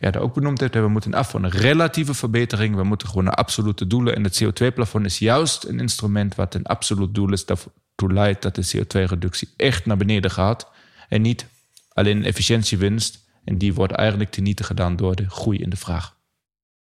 ja, 0.00 0.10
daar 0.10 0.22
ook 0.22 0.34
benoemd 0.34 0.60
heb. 0.60 0.74
We 0.74 0.88
moeten 0.88 1.14
af 1.14 1.30
van 1.30 1.44
een 1.44 1.50
relatieve 1.50 2.14
verbetering. 2.14 2.76
We 2.76 2.82
moeten 2.82 3.08
gewoon 3.08 3.24
naar 3.24 3.34
absolute 3.34 3.86
doelen. 3.86 4.14
En 4.14 4.24
het 4.24 4.44
CO2-plafond 4.44 5.06
is 5.06 5.18
juist 5.18 5.64
een 5.64 5.80
instrument 5.80 6.34
wat 6.34 6.54
een 6.54 6.66
absoluut 6.66 7.14
doel 7.14 7.32
is. 7.32 7.46
Dat 7.46 7.68
ertoe 7.90 8.12
leidt 8.12 8.42
dat 8.42 8.54
de 8.54 8.76
CO2-reductie 8.76 9.48
echt 9.56 9.86
naar 9.86 9.96
beneden 9.96 10.30
gaat. 10.30 10.70
En 11.08 11.22
niet 11.22 11.46
alleen 11.88 12.16
een 12.16 12.24
efficiëntiewinst. 12.24 13.28
En 13.44 13.58
die 13.58 13.74
wordt 13.74 13.92
eigenlijk 13.92 14.30
teniete 14.30 14.64
gedaan 14.64 14.96
door 14.96 15.16
de 15.16 15.30
groei 15.30 15.58
in 15.58 15.70
de 15.70 15.76
vraag. 15.76 16.14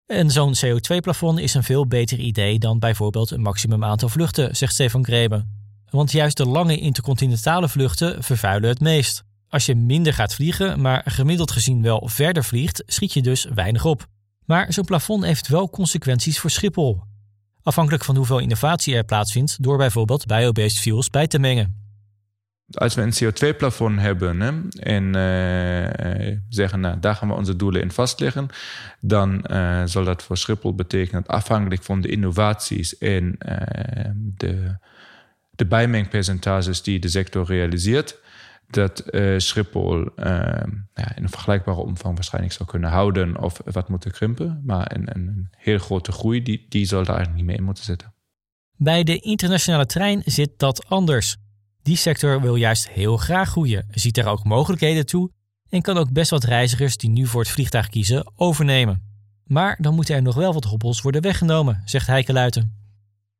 En 0.08 0.30
zo'n 0.30 0.54
CO2-plafond 0.64 1.38
is 1.38 1.54
een 1.54 1.62
veel 1.62 1.86
beter 1.86 2.18
idee 2.18 2.58
dan 2.58 2.78
bijvoorbeeld 2.78 3.30
een 3.30 3.40
maximum 3.40 3.84
aantal 3.84 4.08
vluchten, 4.08 4.56
zegt 4.56 4.72
Stefan 4.72 5.04
Grebe. 5.04 5.44
Want 5.90 6.12
juist 6.12 6.36
de 6.36 6.46
lange 6.46 6.78
intercontinentale 6.78 7.68
vluchten 7.68 8.22
vervuilen 8.22 8.68
het 8.68 8.80
meest. 8.80 9.22
Als 9.48 9.66
je 9.66 9.74
minder 9.74 10.12
gaat 10.12 10.34
vliegen, 10.34 10.80
maar 10.80 11.02
gemiddeld 11.04 11.50
gezien 11.50 11.82
wel 11.82 12.08
verder 12.08 12.44
vliegt, 12.44 12.82
schiet 12.86 13.12
je 13.12 13.22
dus 13.22 13.46
weinig 13.54 13.84
op. 13.84 14.06
Maar 14.44 14.72
zo'n 14.72 14.84
plafond 14.84 15.24
heeft 15.24 15.48
wel 15.48 15.70
consequenties 15.70 16.38
voor 16.38 16.50
Schiphol. 16.50 17.02
Afhankelijk 17.62 18.04
van 18.04 18.16
hoeveel 18.16 18.38
innovatie 18.38 18.94
er 18.94 19.04
plaatsvindt 19.04 19.62
door 19.62 19.76
bijvoorbeeld 19.76 20.26
biobased 20.26 20.78
fuels 20.78 21.10
bij 21.10 21.26
te 21.26 21.38
mengen. 21.38 21.87
Als 22.70 22.94
we 22.94 23.02
een 23.02 23.14
CO2-plafond 23.24 24.00
hebben 24.00 24.68
en 24.80 25.04
uh, 25.04 26.36
zeggen, 26.48 26.80
nou, 26.80 27.00
daar 27.00 27.14
gaan 27.14 27.28
we 27.28 27.34
onze 27.34 27.56
doelen 27.56 27.80
in 27.80 27.90
vastleggen, 27.90 28.48
dan 29.00 29.44
uh, 29.50 29.82
zal 29.84 30.04
dat 30.04 30.22
voor 30.22 30.36
Schiphol 30.36 30.74
betekenen 30.74 31.22
dat 31.22 31.30
afhankelijk 31.30 31.82
van 31.82 32.00
de 32.00 32.08
innovaties 32.08 32.98
en 32.98 33.36
uh, 33.48 34.10
de, 35.56 35.66
bijmengpercentages 35.66 36.82
die 36.82 36.98
de 36.98 37.08
sector 37.08 37.46
realiseert, 37.46 38.18
dat 38.70 39.04
Schiphol 39.36 40.10
ja, 40.16 41.16
in 41.16 41.22
een 41.22 41.28
vergelijkbare 41.28 41.80
omvang 41.80 42.14
waarschijnlijk 42.14 42.54
zou 42.54 42.68
kunnen 42.68 42.90
houden 42.90 43.40
of 43.42 43.60
wat 43.64 43.88
moeten 43.88 44.10
krimpen. 44.10 44.62
Maar 44.64 44.94
een, 44.94 45.08
een 45.14 45.48
heel 45.56 45.78
grote 45.78 46.12
groei, 46.12 46.42
die, 46.42 46.66
die 46.68 46.86
zal 46.86 47.04
daar 47.04 47.16
eigenlijk 47.16 47.36
niet 47.36 47.46
mee 47.46 47.56
in 47.56 47.64
moeten 47.64 47.84
zitten. 47.84 48.12
Bij 48.76 49.04
de 49.04 49.18
internationale 49.18 49.86
trein 49.86 50.22
zit 50.24 50.50
dat 50.56 50.86
anders. 50.88 51.36
Die 51.82 51.96
sector 51.96 52.40
wil 52.40 52.54
juist 52.54 52.88
heel 52.88 53.16
graag 53.16 53.48
groeien, 53.48 53.86
ziet 53.90 54.18
er 54.18 54.26
ook 54.26 54.44
mogelijkheden 54.44 55.06
toe 55.06 55.30
en 55.68 55.82
kan 55.82 55.96
ook 55.96 56.12
best 56.12 56.30
wat 56.30 56.44
reizigers 56.44 56.96
die 56.96 57.10
nu 57.10 57.26
voor 57.26 57.40
het 57.40 57.50
vliegtuig 57.50 57.88
kiezen 57.88 58.32
overnemen. 58.36 59.02
Maar 59.44 59.76
dan 59.80 59.94
moeten 59.94 60.14
er 60.14 60.22
nog 60.22 60.34
wel 60.34 60.52
wat 60.52 60.64
hobbels 60.64 61.00
worden 61.00 61.22
weggenomen, 61.22 61.82
zegt 61.84 62.06
Heike 62.06 62.32
Luiten. 62.32 62.77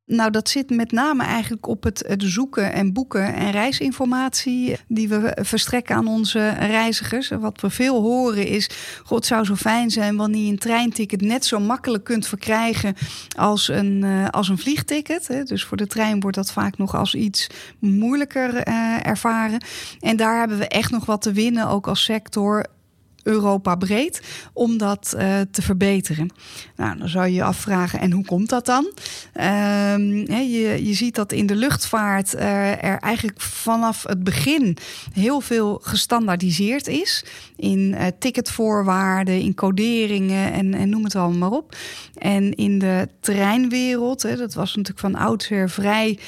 Nou, 0.09 0.31
dat 0.31 0.49
zit 0.49 0.71
met 0.71 0.93
name 0.93 1.23
eigenlijk 1.23 1.67
op 1.67 1.83
het, 1.83 2.15
zoeken 2.19 2.73
en 2.73 2.93
boeken 2.93 3.35
en 3.35 3.51
reisinformatie 3.51 4.77
die 4.87 5.09
we 5.09 5.37
verstrekken 5.41 5.97
aan 5.97 6.07
onze 6.07 6.49
reizigers. 6.49 7.29
Wat 7.29 7.61
we 7.61 7.71
veel 7.71 8.03
horen 8.03 8.47
is: 8.47 8.71
God 9.05 9.27
zou 9.27 9.45
zo 9.45 9.55
fijn 9.55 9.91
zijn 9.91 10.17
wanneer 10.17 10.45
je 10.45 10.51
een 10.51 10.59
treinticket 10.59 11.21
net 11.21 11.45
zo 11.45 11.61
makkelijk 11.61 12.05
kunt 12.05 12.27
verkrijgen 12.27 12.95
als 13.37 13.69
een, 13.69 14.03
uh, 14.05 14.29
als 14.29 14.49
een 14.49 14.59
vliegticket. 14.59 15.47
Dus 15.49 15.65
voor 15.65 15.77
de 15.77 15.87
trein 15.87 16.21
wordt 16.21 16.37
dat 16.37 16.53
vaak 16.53 16.79
nog 16.79 16.95
als 16.95 17.15
iets 17.15 17.47
moeilijker 17.79 18.69
uh, 18.69 19.07
ervaren. 19.07 19.65
En 20.01 20.17
daar 20.17 20.39
hebben 20.39 20.59
we 20.59 20.69
echt 20.69 20.91
nog 20.91 21.07
wat 21.07 21.23
te 21.23 21.33
winnen, 21.33 21.69
ook 21.69 21.87
als 21.87 22.05
sector 22.05 22.67
Europa 23.29 23.75
breed 23.75 24.23
om 24.53 24.79
dat 24.79 25.15
uh, 25.17 25.41
te 25.51 25.63
verbeteren. 25.63 26.31
Nou, 26.77 26.99
dan 26.99 27.09
zou 27.09 27.27
je 27.27 27.35
je 27.35 27.43
afvragen, 27.43 28.01
en 28.01 28.13
hoe 28.13 28.25
komt 28.25 28.49
dat 28.49 28.67
dan? 28.67 28.93
Uh, 29.37 29.97
je, 30.29 30.81
je 30.83 30.95
ziet 30.95 31.15
dat 31.15 31.33
in 31.33 31.47
de 31.47 31.55
luchtvaart 31.55 32.35
uh, 32.35 32.85
er 32.85 32.99
eigenlijk 32.99 33.41
vanaf 33.41 34.03
het 34.03 34.25
begin 34.25 34.77
heel 35.13 35.41
veel 35.41 35.81
gestandaardiseerd 35.83 36.87
is. 36.87 37.25
In 37.57 37.79
uh, 37.79 38.07
ticketvoorwaarden, 38.19 39.41
in 39.41 39.55
coderingen 39.55 40.53
en, 40.53 40.75
en 40.75 40.89
noem 40.89 41.05
het 41.05 41.15
allemaal 41.15 41.39
maar 41.39 41.59
op. 41.59 41.77
En 42.19 42.55
in 42.55 42.79
de 42.79 43.09
treinwereld, 43.21 44.23
hè, 44.23 44.37
dat 44.37 44.55
was 44.55 44.75
natuurlijk 44.75 44.99
van 44.99 45.15
oudsher 45.15 45.71
vrij 45.71 46.19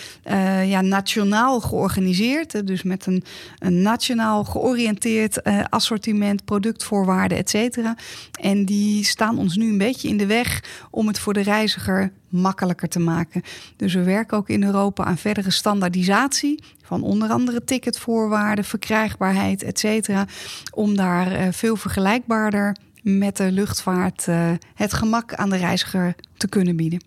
ja, 0.66 0.80
nationaal 0.80 1.60
georganiseerd. 1.60 2.66
dus 2.66 2.82
met 2.82 3.06
een, 3.06 3.24
een 3.58 3.82
nationaal 3.82 4.44
georiënteerd 4.44 5.42
assortiment, 5.70 6.44
product 6.44 6.84
voorwaarden, 6.90 7.38
et 7.38 7.50
cetera. 7.50 7.96
En 8.40 8.64
die 8.64 9.04
staan 9.04 9.38
ons 9.38 9.56
nu 9.56 9.68
een 9.68 9.78
beetje 9.78 10.08
in 10.08 10.16
de 10.16 10.26
weg 10.26 10.62
om 10.90 11.06
het 11.06 11.18
voor 11.18 11.32
de 11.32 11.42
reiziger 11.42 12.12
makkelijker 12.28 12.88
te 12.88 12.98
maken. 12.98 13.42
Dus 13.76 13.94
we 13.94 14.02
werken 14.02 14.36
ook 14.36 14.48
in 14.48 14.64
Europa 14.64 15.04
aan 15.04 15.18
verdere 15.18 15.50
standaardisatie 15.50 16.62
van 16.82 17.02
onder 17.02 17.28
andere 17.28 17.64
ticketvoorwaarden, 17.64 18.64
verkrijgbaarheid, 18.64 19.62
et 19.62 19.78
cetera. 19.78 20.26
Om 20.74 20.96
daar 20.96 21.32
uh, 21.32 21.48
veel 21.50 21.76
vergelijkbaarder 21.76 22.76
met 23.02 23.36
de 23.36 23.52
luchtvaart 23.52 24.26
uh, 24.26 24.50
het 24.74 24.92
gemak 24.92 25.34
aan 25.34 25.50
de 25.50 25.56
reiziger 25.56 26.14
te 26.36 26.48
kunnen 26.48 26.76
bieden. 26.76 27.04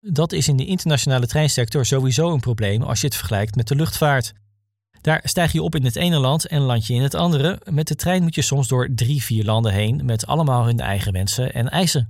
Dat 0.00 0.32
is 0.32 0.48
in 0.48 0.56
de 0.56 0.66
internationale 0.66 1.26
treinsector 1.26 1.86
sowieso 1.86 2.32
een 2.32 2.40
probleem 2.40 2.82
als 2.82 3.00
je 3.00 3.06
het 3.06 3.16
vergelijkt 3.16 3.56
met 3.56 3.68
de 3.68 3.74
luchtvaart. 3.74 4.32
Daar 5.02 5.20
stijg 5.24 5.52
je 5.52 5.62
op 5.62 5.74
in 5.74 5.84
het 5.84 5.96
ene 5.96 6.18
land 6.18 6.46
en 6.46 6.60
land 6.60 6.86
je 6.86 6.94
in 6.94 7.02
het 7.02 7.14
andere. 7.14 7.60
Met 7.70 7.88
de 7.88 7.94
trein 7.94 8.22
moet 8.22 8.34
je 8.34 8.42
soms 8.42 8.68
door 8.68 8.88
drie, 8.94 9.22
vier 9.22 9.44
landen 9.44 9.72
heen 9.72 10.04
met 10.04 10.26
allemaal 10.26 10.64
hun 10.64 10.80
eigen 10.80 11.12
wensen 11.12 11.54
en 11.54 11.68
eisen. 11.68 12.08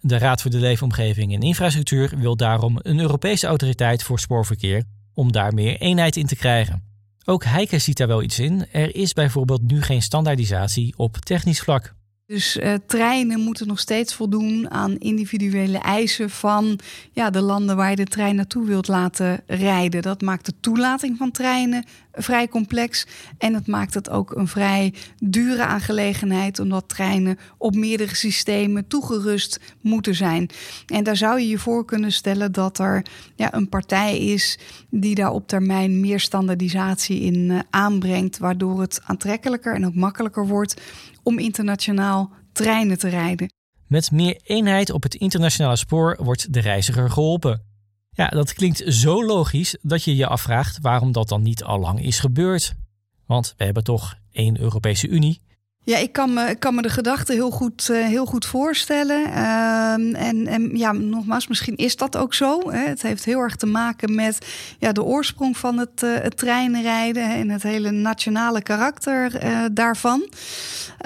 De 0.00 0.18
Raad 0.18 0.42
voor 0.42 0.50
de 0.50 0.58
Leefomgeving 0.58 1.34
en 1.34 1.40
Infrastructuur 1.40 2.12
wil 2.16 2.36
daarom 2.36 2.78
een 2.82 3.00
Europese 3.00 3.46
autoriteit 3.46 4.02
voor 4.02 4.18
spoorverkeer 4.18 4.82
om 5.14 5.32
daar 5.32 5.54
meer 5.54 5.80
eenheid 5.80 6.16
in 6.16 6.26
te 6.26 6.36
krijgen. 6.36 6.82
Ook 7.24 7.44
Heike 7.44 7.78
ziet 7.78 7.96
daar 7.96 8.06
wel 8.06 8.22
iets 8.22 8.38
in. 8.38 8.66
Er 8.72 8.94
is 8.94 9.12
bijvoorbeeld 9.12 9.62
nu 9.62 9.82
geen 9.82 10.02
standaardisatie 10.02 10.94
op 10.96 11.16
technisch 11.16 11.60
vlak. 11.60 11.94
Dus 12.32 12.56
uh, 12.56 12.74
treinen 12.86 13.40
moeten 13.40 13.66
nog 13.66 13.78
steeds 13.78 14.14
voldoen 14.14 14.70
aan 14.70 14.98
individuele 14.98 15.78
eisen 15.78 16.30
van 16.30 16.78
ja, 17.10 17.30
de 17.30 17.40
landen 17.40 17.76
waar 17.76 17.90
je 17.90 17.96
de 17.96 18.04
trein 18.04 18.36
naartoe 18.36 18.66
wilt 18.66 18.88
laten 18.88 19.40
rijden. 19.46 20.02
Dat 20.02 20.20
maakt 20.20 20.46
de 20.46 20.52
toelating 20.60 21.16
van 21.16 21.30
treinen 21.30 21.84
vrij 22.12 22.48
complex. 22.48 23.06
En 23.38 23.54
het 23.54 23.66
maakt 23.66 23.94
het 23.94 24.10
ook 24.10 24.36
een 24.36 24.48
vrij 24.48 24.94
dure 25.22 25.64
aangelegenheid, 25.64 26.58
omdat 26.58 26.88
treinen 26.88 27.38
op 27.58 27.74
meerdere 27.74 28.14
systemen 28.14 28.86
toegerust 28.86 29.60
moeten 29.80 30.14
zijn. 30.14 30.50
En 30.86 31.04
daar 31.04 31.16
zou 31.16 31.40
je 31.40 31.48
je 31.48 31.58
voor 31.58 31.84
kunnen 31.84 32.12
stellen 32.12 32.52
dat 32.52 32.78
er 32.78 33.06
ja, 33.34 33.54
een 33.54 33.68
partij 33.68 34.18
is 34.18 34.58
die 34.90 35.14
daar 35.14 35.32
op 35.32 35.48
termijn 35.48 36.00
meer 36.00 36.20
standaardisatie 36.20 37.20
in 37.20 37.34
uh, 37.34 37.58
aanbrengt, 37.70 38.38
waardoor 38.38 38.80
het 38.80 39.00
aantrekkelijker 39.04 39.74
en 39.74 39.86
ook 39.86 39.94
makkelijker 39.94 40.46
wordt 40.46 40.80
om 41.22 41.38
internationaal 41.38 42.32
treinen 42.52 42.98
te 42.98 43.08
rijden. 43.08 43.52
Met 43.86 44.10
meer 44.10 44.40
eenheid 44.42 44.90
op 44.90 45.02
het 45.02 45.14
internationale 45.14 45.76
spoor 45.76 46.18
wordt 46.22 46.52
de 46.52 46.60
reiziger 46.60 47.10
geholpen. 47.10 47.62
Ja, 48.10 48.28
dat 48.28 48.52
klinkt 48.52 48.82
zo 48.86 49.24
logisch 49.24 49.76
dat 49.82 50.04
je 50.04 50.16
je 50.16 50.26
afvraagt 50.26 50.78
waarom 50.80 51.12
dat 51.12 51.28
dan 51.28 51.42
niet 51.42 51.64
al 51.64 51.78
lang 51.78 52.02
is 52.02 52.18
gebeurd. 52.18 52.74
Want 53.26 53.54
we 53.56 53.64
hebben 53.64 53.84
toch 53.84 54.14
één 54.30 54.60
Europese 54.60 55.08
Unie 55.08 55.42
ja, 55.84 55.98
ik 55.98 56.12
kan 56.12 56.32
me, 56.32 56.54
kan 56.58 56.74
me 56.74 56.82
de 56.82 56.88
gedachte 56.88 57.32
heel 57.32 57.50
goed, 57.50 57.88
uh, 57.90 58.06
heel 58.06 58.26
goed 58.26 58.46
voorstellen. 58.46 59.20
Uh, 59.28 59.92
en, 59.92 60.46
en 60.46 60.76
ja, 60.76 60.92
nogmaals, 60.92 61.46
misschien 61.46 61.76
is 61.76 61.96
dat 61.96 62.16
ook 62.16 62.34
zo. 62.34 62.70
Hè. 62.70 62.78
Het 62.78 63.02
heeft 63.02 63.24
heel 63.24 63.40
erg 63.40 63.56
te 63.56 63.66
maken 63.66 64.14
met 64.14 64.46
ja, 64.78 64.92
de 64.92 65.02
oorsprong 65.02 65.56
van 65.56 65.78
het, 65.78 66.02
uh, 66.02 66.14
het 66.14 66.36
treinrijden 66.36 67.30
en 67.30 67.50
het 67.50 67.62
hele 67.62 67.90
nationale 67.90 68.62
karakter 68.62 69.36
eh, 69.36 69.64
daarvan. 69.72 70.28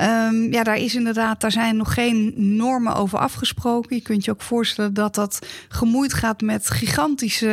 Um, 0.01 0.53
ja, 0.53 0.63
daar 0.63 0.77
is 0.77 0.95
inderdaad, 0.95 1.41
daar 1.41 1.53
zijn 1.53 1.77
nog 1.77 1.95
geen 1.95 2.33
normen 2.37 2.95
over 2.95 3.19
afgesproken. 3.19 3.97
Je 3.97 4.03
kunt 4.03 4.25
je 4.25 4.31
ook 4.31 4.43
voorstellen 4.43 4.95
dat 4.95 5.15
dat 5.15 5.47
gemoeid 5.69 6.13
gaat 6.13 6.41
met 6.41 6.71
gigantische 6.71 7.47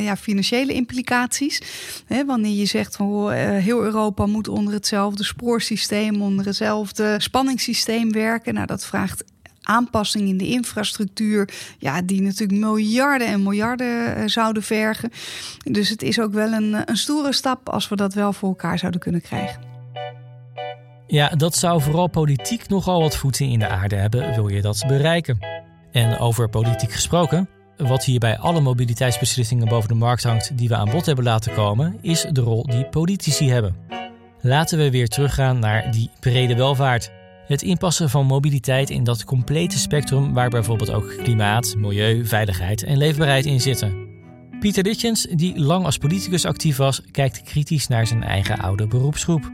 ja, 0.00 0.16
financiële 0.16 0.72
implicaties. 0.72 1.62
Hè, 2.06 2.24
wanneer 2.24 2.56
je 2.56 2.66
zegt 2.66 2.96
van 2.96 3.30
heel 3.32 3.82
Europa 3.82 4.26
moet 4.26 4.48
onder 4.48 4.74
hetzelfde 4.74 5.24
spoorsysteem 5.24 5.95
onder 6.04 6.46
hetzelfde 6.46 7.14
spanningssysteem 7.18 8.12
werken. 8.12 8.54
Nou, 8.54 8.66
dat 8.66 8.86
vraagt 8.86 9.24
aanpassing 9.62 10.28
in 10.28 10.36
de 10.36 10.46
infrastructuur, 10.46 11.48
ja, 11.78 12.02
die 12.02 12.22
natuurlijk 12.22 12.58
miljarden 12.58 13.26
en 13.26 13.42
miljarden 13.42 14.18
uh, 14.18 14.26
zouden 14.26 14.62
vergen. 14.62 15.10
Dus 15.64 15.88
het 15.88 16.02
is 16.02 16.20
ook 16.20 16.32
wel 16.32 16.52
een, 16.52 16.90
een 16.90 16.96
stoere 16.96 17.32
stap 17.32 17.68
als 17.68 17.88
we 17.88 17.96
dat 17.96 18.14
wel 18.14 18.32
voor 18.32 18.48
elkaar 18.48 18.78
zouden 18.78 19.00
kunnen 19.00 19.20
krijgen. 19.20 19.60
Ja, 21.06 21.28
dat 21.28 21.56
zou 21.56 21.82
vooral 21.82 22.08
politiek 22.08 22.68
nogal 22.68 23.00
wat 23.00 23.16
voeten 23.16 23.46
in 23.46 23.58
de 23.58 23.68
aarde 23.68 23.96
hebben, 23.96 24.34
wil 24.34 24.48
je 24.48 24.60
dat 24.60 24.84
bereiken. 24.86 25.38
En 25.92 26.18
over 26.18 26.48
politiek 26.48 26.92
gesproken, 26.92 27.48
wat 27.76 28.04
hier 28.04 28.18
bij 28.18 28.38
alle 28.38 28.60
mobiliteitsbeslissingen 28.60 29.68
boven 29.68 29.88
de 29.88 29.94
markt 29.94 30.22
hangt 30.22 30.58
die 30.58 30.68
we 30.68 30.76
aan 30.76 30.90
bod 30.90 31.06
hebben 31.06 31.24
laten 31.24 31.54
komen, 31.54 31.98
is 32.02 32.26
de 32.32 32.40
rol 32.40 32.62
die 32.66 32.84
politici 32.84 33.50
hebben. 33.50 33.95
Laten 34.46 34.78
we 34.78 34.90
weer 34.90 35.08
teruggaan 35.08 35.58
naar 35.58 35.90
die 35.90 36.10
brede 36.20 36.54
welvaart. 36.54 37.10
Het 37.46 37.62
inpassen 37.62 38.10
van 38.10 38.26
mobiliteit 38.26 38.90
in 38.90 39.04
dat 39.04 39.24
complete 39.24 39.78
spectrum 39.78 40.32
waar 40.32 40.48
bijvoorbeeld 40.48 40.92
ook 40.92 41.16
klimaat, 41.22 41.74
milieu, 41.76 42.26
veiligheid 42.26 42.82
en 42.82 42.96
leefbaarheid 42.96 43.46
in 43.46 43.60
zitten. 43.60 44.08
Pieter 44.60 44.82
Ditjens, 44.82 45.26
die 45.30 45.60
lang 45.60 45.84
als 45.84 45.98
politicus 45.98 46.44
actief 46.44 46.76
was, 46.76 47.02
kijkt 47.10 47.42
kritisch 47.42 47.86
naar 47.86 48.06
zijn 48.06 48.22
eigen 48.22 48.58
oude 48.58 48.86
beroepsgroep. 48.86 49.50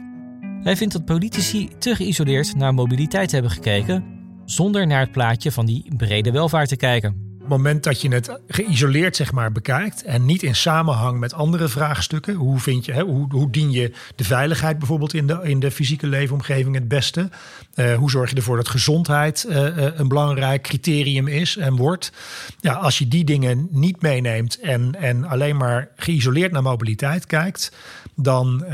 Hij 0.63 0.77
vindt 0.77 0.93
dat 0.93 1.05
politici 1.05 1.69
te 1.79 1.95
geïsoleerd 1.95 2.57
naar 2.57 2.75
mobiliteit 2.75 3.33
hebben 3.33 3.51
gekeken, 3.51 4.05
zonder 4.45 4.87
naar 4.87 5.01
het 5.01 5.13
plaatje 5.13 5.53
van 5.53 5.67
die 5.67 5.95
brede 5.97 6.31
welvaart 6.31 6.69
te 6.69 6.77
kijken. 6.77 7.32
Het 7.43 7.51
moment 7.51 7.85
dat 7.85 8.01
je 8.01 8.09
het 8.09 8.39
geïsoleerd 8.49 9.17
zeg 9.17 9.33
maar, 9.33 9.53
bekijkt 9.53 10.03
en 10.03 10.25
niet 10.25 10.43
in 10.43 10.55
samenhang 10.55 11.19
met 11.19 11.33
andere 11.33 11.69
vraagstukken, 11.69 12.35
hoe, 12.35 12.59
vind 12.59 12.85
je, 12.85 12.93
hè, 12.93 13.03
hoe, 13.03 13.27
hoe 13.33 13.51
dien 13.51 13.71
je 13.71 13.93
de 14.17 14.25
veiligheid 14.25 14.79
bijvoorbeeld 14.79 15.15
in 15.15 15.27
de, 15.27 15.41
in 15.43 15.61
de 15.61 15.71
fysieke 15.71 16.07
leefomgeving 16.07 16.75
het 16.75 16.89
beste? 16.89 17.29
Uh, 17.75 17.95
hoe 17.95 18.11
zorg 18.11 18.31
je 18.31 18.37
ervoor 18.37 18.57
dat 18.57 18.69
gezondheid 18.69 19.47
uh, 19.49 19.77
een 19.77 20.09
belangrijk 20.09 20.63
criterium 20.63 21.29
is 21.29 21.57
en 21.57 21.77
wordt? 21.77 22.13
Ja, 22.61 22.73
als 22.73 22.99
je 22.99 23.09
die 23.09 23.25
dingen 23.25 23.69
niet 23.71 24.03
meeneemt 24.03 24.61
en, 24.61 24.95
en 24.95 25.25
alleen 25.25 25.57
maar 25.57 25.89
geïsoleerd 25.97 26.53
naar 26.53 26.63
mobiliteit 26.63 27.27
kijkt, 27.27 27.73
dan, 28.15 28.65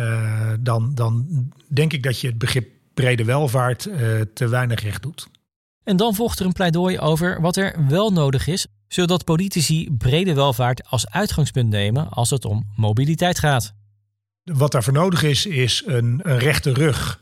dan, 0.61 0.95
dan 0.95 1.27
denk 1.67 1.93
ik 1.93 2.03
dat 2.03 2.21
je 2.21 2.27
het 2.27 2.39
begrip 2.39 2.69
brede 2.95 3.25
welvaart 3.25 3.89
te 4.35 4.49
weinig 4.49 4.83
recht 4.83 5.03
doet. 5.03 5.29
En 5.89 5.97
dan 5.97 6.15
volgt 6.15 6.39
er 6.39 6.47
een 6.47 6.53
pleidooi 6.53 6.99
over 6.99 7.41
wat 7.41 7.57
er 7.57 7.87
wel 7.89 8.11
nodig 8.11 8.47
is, 8.47 8.67
zodat 8.89 9.25
politici 9.25 9.91
brede 9.99 10.35
welvaart 10.35 10.89
als 10.89 11.11
uitgangspunt 11.11 11.69
nemen 11.69 12.09
als 12.09 12.31
het 12.31 12.45
om 12.45 12.73
mobiliteit 12.77 13.39
gaat. 13.39 13.75
Wat 14.43 14.73
daarvoor 14.73 14.93
nodig 14.93 15.23
is, 15.23 15.47
is 15.47 15.83
een, 15.87 16.21
een 16.23 16.39
rechte 16.39 16.73
rug 16.73 17.21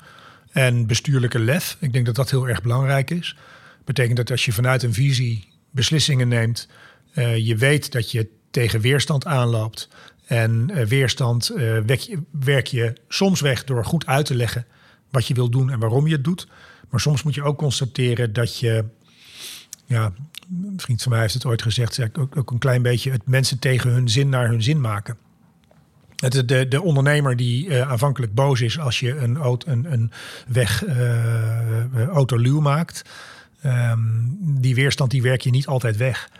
en 0.50 0.87
bestuurlijke 0.87 1.38
lef. 1.38 1.76
Ik 1.81 1.92
denk 1.92 2.07
dat 2.07 2.14
dat 2.14 2.31
heel 2.31 2.48
erg 2.48 2.62
belangrijk 2.62 3.11
is. 3.11 3.37
Betekent 3.85 4.16
dat 4.16 4.31
als 4.31 4.44
je 4.44 4.52
vanuit 4.52 4.83
een 4.83 4.94
visie 4.94 5.48
beslissingen 5.70 6.29
neemt, 6.29 6.68
uh, 7.14 7.37
je 7.37 7.57
weet 7.57 7.92
dat 7.92 8.11
je 8.11 8.29
tegen 8.50 8.81
weerstand 8.81 9.26
aanloopt. 9.26 9.88
En 10.24 10.70
uh, 10.74 10.85
weerstand 10.87 11.50
uh, 11.50 11.87
je, 11.87 12.22
werk 12.31 12.66
je 12.66 12.92
soms 13.09 13.40
weg 13.40 13.64
door 13.64 13.85
goed 13.85 14.07
uit 14.07 14.26
te 14.26 14.35
leggen 14.35 14.66
wat 15.11 15.26
je 15.26 15.35
wil 15.35 15.50
doen 15.50 15.70
en 15.70 15.79
waarom 15.79 16.07
je 16.07 16.12
het 16.12 16.24
doet. 16.24 16.46
Maar 16.90 17.01
soms 17.01 17.22
moet 17.22 17.35
je 17.35 17.42
ook 17.42 17.59
constateren 17.59 18.33
dat 18.33 18.59
je, 18.59 18.85
ja, 19.85 20.12
een 20.51 20.81
vriend 20.81 21.03
van 21.03 21.12
mij 21.12 21.20
heeft 21.20 21.35
het 21.35 21.46
ooit 21.46 21.62
gezegd, 21.62 22.18
ook, 22.18 22.37
ook 22.37 22.51
een 22.51 22.59
klein 22.59 22.83
beetje 22.83 23.11
het 23.11 23.27
mensen 23.27 23.59
tegen 23.59 23.90
hun 23.90 24.09
zin 24.09 24.29
naar 24.29 24.49
hun 24.49 24.62
zin 24.62 24.81
maken. 24.81 25.16
Het, 26.16 26.49
de, 26.49 26.68
de 26.68 26.83
ondernemer 26.83 27.37
die 27.37 27.66
uh, 27.66 27.90
aanvankelijk 27.90 28.35
boos 28.35 28.61
is 28.61 28.79
als 28.79 29.01
je 29.01 29.16
een, 29.16 29.59
een, 29.66 29.92
een 29.92 30.12
weg 30.46 30.87
uh, 30.87 32.07
autoluw 32.09 32.61
maakt, 32.61 33.03
um, 33.64 34.37
die 34.40 34.75
weerstand 34.75 35.11
die 35.11 35.22
werk 35.22 35.40
je 35.40 35.51
niet 35.51 35.66
altijd 35.66 35.96
weg. 35.96 36.31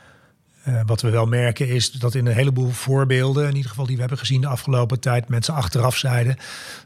Uh, 0.69 0.81
wat 0.87 1.01
we 1.01 1.11
wel 1.11 1.27
merken 1.27 1.69
is 1.69 1.91
dat 1.91 2.15
in 2.15 2.27
een 2.27 2.35
heleboel 2.35 2.71
voorbeelden, 2.71 3.49
in 3.49 3.55
ieder 3.55 3.71
geval 3.71 3.87
die 3.87 3.95
we 3.95 4.01
hebben 4.01 4.19
gezien 4.19 4.41
de 4.41 4.47
afgelopen 4.47 5.01
tijd, 5.01 5.29
mensen 5.29 5.55
achteraf 5.55 5.97
zeiden, 5.97 6.37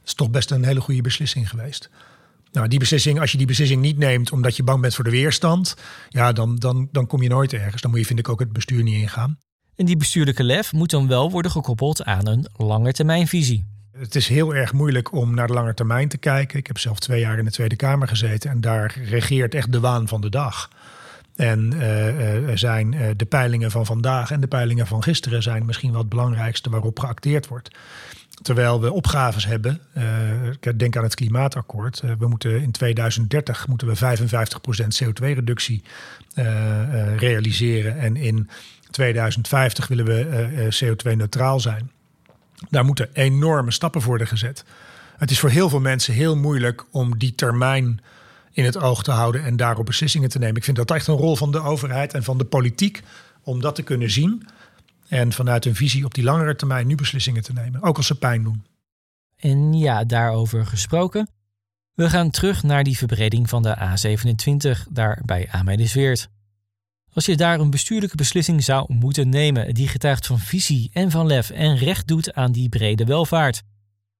is 0.04 0.14
toch 0.14 0.30
best 0.30 0.50
een 0.50 0.64
hele 0.64 0.80
goede 0.80 1.02
beslissing 1.02 1.48
geweest. 1.48 1.90
Nou, 2.52 2.68
die 2.68 2.78
beslissing, 2.78 3.20
als 3.20 3.32
je 3.32 3.38
die 3.38 3.46
beslissing 3.46 3.82
niet 3.82 3.98
neemt 3.98 4.32
omdat 4.32 4.56
je 4.56 4.62
bang 4.62 4.80
bent 4.80 4.94
voor 4.94 5.04
de 5.04 5.10
weerstand, 5.10 5.76
ja, 6.08 6.32
dan, 6.32 6.56
dan, 6.56 6.88
dan 6.92 7.06
kom 7.06 7.22
je 7.22 7.28
nooit 7.28 7.52
ergens. 7.52 7.82
Dan 7.82 7.90
moet 7.90 8.00
je, 8.00 8.06
vind 8.06 8.18
ik, 8.18 8.28
ook 8.28 8.40
het 8.40 8.52
bestuur 8.52 8.82
niet 8.82 8.94
ingaan. 8.94 9.38
En 9.74 9.86
die 9.86 9.96
bestuurlijke 9.96 10.44
lef 10.44 10.72
moet 10.72 10.90
dan 10.90 11.08
wel 11.08 11.30
worden 11.30 11.50
gekoppeld 11.50 12.04
aan 12.04 12.26
een 12.26 12.46
langetermijnvisie. 12.56 13.66
Het 13.92 14.14
is 14.14 14.28
heel 14.28 14.54
erg 14.54 14.72
moeilijk 14.72 15.12
om 15.12 15.34
naar 15.34 15.46
de 15.46 15.52
lange 15.52 15.74
termijn 15.74 16.08
te 16.08 16.18
kijken. 16.18 16.58
Ik 16.58 16.66
heb 16.66 16.78
zelf 16.78 16.98
twee 16.98 17.20
jaar 17.20 17.38
in 17.38 17.44
de 17.44 17.50
Tweede 17.50 17.76
Kamer 17.76 18.08
gezeten 18.08 18.50
en 18.50 18.60
daar 18.60 18.98
regeert 19.04 19.54
echt 19.54 19.72
de 19.72 19.80
waan 19.80 20.08
van 20.08 20.20
de 20.20 20.28
dag. 20.28 20.70
En 21.36 21.72
uh, 21.74 22.50
zijn 22.54 22.92
uh, 22.92 23.06
de 23.16 23.24
peilingen 23.24 23.70
van 23.70 23.86
vandaag 23.86 24.30
en 24.30 24.40
de 24.40 24.46
peilingen 24.46 24.86
van 24.86 25.02
gisteren 25.02 25.42
zijn 25.42 25.66
misschien 25.66 25.90
wel 25.90 26.00
het 26.00 26.08
belangrijkste 26.08 26.70
waarop 26.70 26.98
geacteerd 26.98 27.48
wordt. 27.48 27.70
Terwijl 28.42 28.80
we 28.80 28.92
opgaves 28.92 29.46
hebben, 29.46 29.80
uh, 29.96 30.72
denk 30.76 30.96
aan 30.96 31.02
het 31.02 31.14
klimaatakkoord. 31.14 32.02
Uh, 32.04 32.10
we 32.18 32.28
moeten 32.28 32.62
in 32.62 32.70
2030 32.70 33.68
moeten 33.68 33.86
we 33.86 33.96
55% 33.96 35.04
CO2-reductie 35.04 35.82
uh, 36.34 37.16
realiseren. 37.16 37.98
En 37.98 38.16
in 38.16 38.48
2050 38.90 39.88
willen 39.88 40.04
we 40.04 40.68
CO2-neutraal 40.84 41.60
zijn. 41.60 41.90
Daar 42.68 42.84
moeten 42.84 43.08
enorme 43.12 43.70
stappen 43.70 44.00
voor 44.00 44.08
worden 44.10 44.26
gezet. 44.26 44.64
Het 45.16 45.30
is 45.30 45.38
voor 45.38 45.50
heel 45.50 45.68
veel 45.68 45.80
mensen 45.80 46.14
heel 46.14 46.36
moeilijk 46.36 46.84
om 46.90 47.18
die 47.18 47.34
termijn 47.34 48.00
in 48.52 48.64
het 48.64 48.78
oog 48.78 49.02
te 49.02 49.10
houden 49.10 49.44
en 49.44 49.56
daarop 49.56 49.86
beslissingen 49.86 50.28
te 50.28 50.38
nemen. 50.38 50.56
Ik 50.56 50.64
vind 50.64 50.76
dat 50.76 50.90
echt 50.90 51.06
een 51.06 51.16
rol 51.16 51.36
van 51.36 51.50
de 51.50 51.62
overheid 51.62 52.14
en 52.14 52.22
van 52.22 52.38
de 52.38 52.44
politiek 52.44 53.02
om 53.42 53.60
dat 53.60 53.74
te 53.74 53.82
kunnen 53.82 54.10
zien. 54.10 54.46
En 55.10 55.32
vanuit 55.32 55.64
een 55.64 55.74
visie 55.74 56.04
op 56.04 56.14
die 56.14 56.24
langere 56.24 56.56
termijn 56.56 56.86
nu 56.86 56.94
beslissingen 56.94 57.42
te 57.42 57.52
nemen, 57.52 57.82
ook 57.82 57.96
als 57.96 58.06
ze 58.06 58.14
pijn 58.14 58.42
doen. 58.42 58.64
En 59.36 59.72
ja, 59.72 60.04
daarover 60.04 60.66
gesproken. 60.66 61.28
We 61.94 62.10
gaan 62.10 62.30
terug 62.30 62.62
naar 62.62 62.84
die 62.84 62.96
verbreding 62.96 63.48
van 63.48 63.62
de 63.62 63.76
A27 63.76 64.88
daar 64.90 65.22
bij 65.24 65.48
Amelisweert. 65.50 66.28
Als 67.12 67.26
je 67.26 67.36
daar 67.36 67.60
een 67.60 67.70
bestuurlijke 67.70 68.16
beslissing 68.16 68.64
zou 68.64 68.94
moeten 68.94 69.28
nemen 69.28 69.74
die 69.74 69.88
getuigt 69.88 70.26
van 70.26 70.38
visie 70.38 70.90
en 70.92 71.10
van 71.10 71.26
lef 71.26 71.50
en 71.50 71.76
recht 71.76 72.06
doet 72.06 72.34
aan 72.34 72.52
die 72.52 72.68
brede 72.68 73.04
welvaart, 73.04 73.62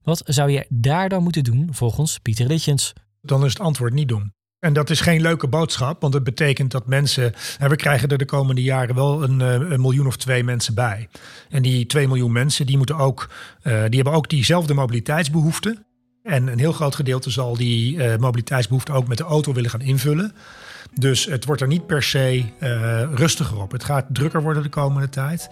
wat 0.03 0.23
zou 0.25 0.51
je 0.51 0.67
daar 0.69 1.09
dan 1.09 1.23
moeten 1.23 1.45
doen 1.45 1.69
volgens 1.75 2.19
Pieter 2.19 2.47
Litjens? 2.47 2.93
Dan 3.21 3.45
is 3.45 3.53
het 3.53 3.63
antwoord 3.63 3.93
niet 3.93 4.09
doen. 4.09 4.33
En 4.61 4.73
dat 4.73 4.91
is 4.91 5.01
geen 5.01 5.21
leuke 5.21 5.49
boodschap, 5.49 6.01
want 6.01 6.15
het 6.15 6.25
betekent 6.25 6.71
dat 6.71 6.87
mensen. 6.87 7.33
we 7.59 7.77
krijgen 7.77 8.09
er 8.09 8.19
de 8.19 8.25
komende 8.25 8.63
jaren 8.63 8.95
wel 8.95 9.23
een, 9.23 9.41
eh, 9.41 9.53
een, 9.53 9.81
miljoen 9.81 10.07
of 10.07 10.17
twee 10.17 10.45
mensen 10.45 10.75
bij. 10.75 11.09
En 11.51 11.63
die 11.63 11.87
twee 11.87 12.09
miljoen 12.09 12.33
mensen 12.33 12.67
die 12.67 12.77
moeten 12.77 12.97
ook, 12.97 13.31
uh, 13.63 13.73
die 13.73 13.95
hebben 13.95 14.13
ook 14.13 14.29
diezelfde 14.29 14.75
mobiliteitsbehoeften. 14.75 15.85
En 16.23 16.47
een 16.47 16.59
heel 16.59 16.73
groot 16.73 16.95
gedeelte 16.95 17.31
zal 17.31 17.57
die 17.57 17.95
uh, 17.95 18.17
mobiliteitsbehoefte 18.17 18.93
ook 18.93 19.09
met 19.09 19.19
de 19.19 19.25
auto 19.25 19.53
willen 19.53 19.71
gaan 19.71 19.81
invullen. 19.81 20.35
Dus 20.95 21.25
het 21.25 21.45
wordt 21.45 21.61
er 21.61 21.69
niet 21.69 21.87
per 21.87 22.03
se 22.03 22.45
rustiger 23.15 23.61
op. 23.61 23.73
Het 23.73 23.85
gaat 23.85 24.07
drukker 24.09 24.43
worden 24.43 24.63
de 24.63 24.69
komende 24.69 25.09
tijd. 25.09 25.51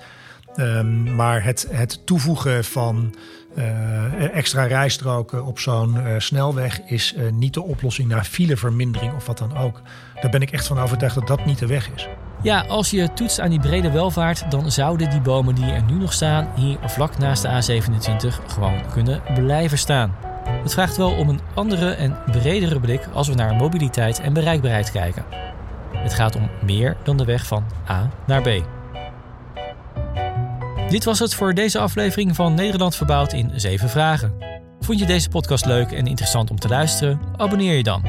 Um, 0.57 1.15
maar 1.15 1.45
het, 1.45 1.67
het 1.71 2.07
toevoegen 2.07 2.65
van 2.65 3.15
uh, 3.55 4.37
extra 4.37 4.65
rijstroken 4.65 5.45
op 5.45 5.59
zo'n 5.59 5.95
uh, 5.97 6.15
snelweg 6.19 6.81
is 6.81 7.15
niet 7.33 7.55
de 7.55 7.63
oplossing 7.63 8.09
naar 8.09 8.25
filevermindering 8.25 9.15
of 9.15 9.27
wat 9.27 9.39
dan 9.39 9.57
ook. 9.57 9.83
Daar 10.21 10.31
ben 10.31 10.43
ik 10.43 10.51
echt 10.51 10.67
van 10.67 10.79
overtuigd 10.79 11.15
dat 11.15 11.27
dat 11.27 11.45
niet 11.45 11.59
de 11.59 11.67
weg 11.67 11.91
is. 11.95 12.09
Ja, 12.43 12.61
als 12.61 12.91
je 12.91 13.13
toetst 13.13 13.41
aan 13.41 13.51
die 13.51 13.61
brede 13.61 13.91
welvaart, 13.91 14.51
dan 14.51 14.71
zouden 14.71 15.11
die 15.11 15.21
bomen 15.21 15.55
die 15.55 15.65
er 15.65 15.83
nu 15.83 15.95
nog 15.95 16.13
staan, 16.13 16.49
hier 16.57 16.79
vlak 16.85 17.19
naast 17.19 17.43
de 17.43 17.81
A27, 17.83 18.47
gewoon 18.47 18.91
kunnen 18.93 19.23
blijven 19.35 19.79
staan. 19.79 20.17
Het 20.63 20.73
vraagt 20.73 20.97
wel 20.97 21.11
om 21.11 21.29
een 21.29 21.41
andere 21.55 21.91
en 21.91 22.19
bredere 22.31 22.81
blik 22.81 23.09
als 23.13 23.29
we 23.29 23.35
naar 23.35 23.55
mobiliteit 23.55 24.21
en 24.21 24.33
bereikbaarheid 24.33 24.91
kijken. 24.91 25.25
Het 25.93 26.15
gaat 26.15 26.37
om 26.37 26.51
meer 26.65 26.97
dan 27.03 27.17
de 27.17 27.25
weg 27.25 27.47
van 27.47 27.65
A 27.89 28.11
naar 28.27 28.43
B. 28.43 28.78
Dit 30.89 31.05
was 31.05 31.19
het 31.19 31.35
voor 31.35 31.55
deze 31.55 31.79
aflevering 31.79 32.35
van 32.35 32.55
Nederland 32.55 32.97
verbouwd 32.97 33.33
in 33.33 33.51
7 33.55 33.89
vragen. 33.89 34.35
Vond 34.81 34.99
je 34.99 35.07
deze 35.07 35.29
podcast 35.29 35.65
leuk 35.65 35.91
en 35.91 36.07
interessant 36.07 36.51
om 36.51 36.59
te 36.59 36.69
luisteren? 36.69 37.21
Abonneer 37.37 37.77
je 37.77 37.83
dan. 37.83 38.05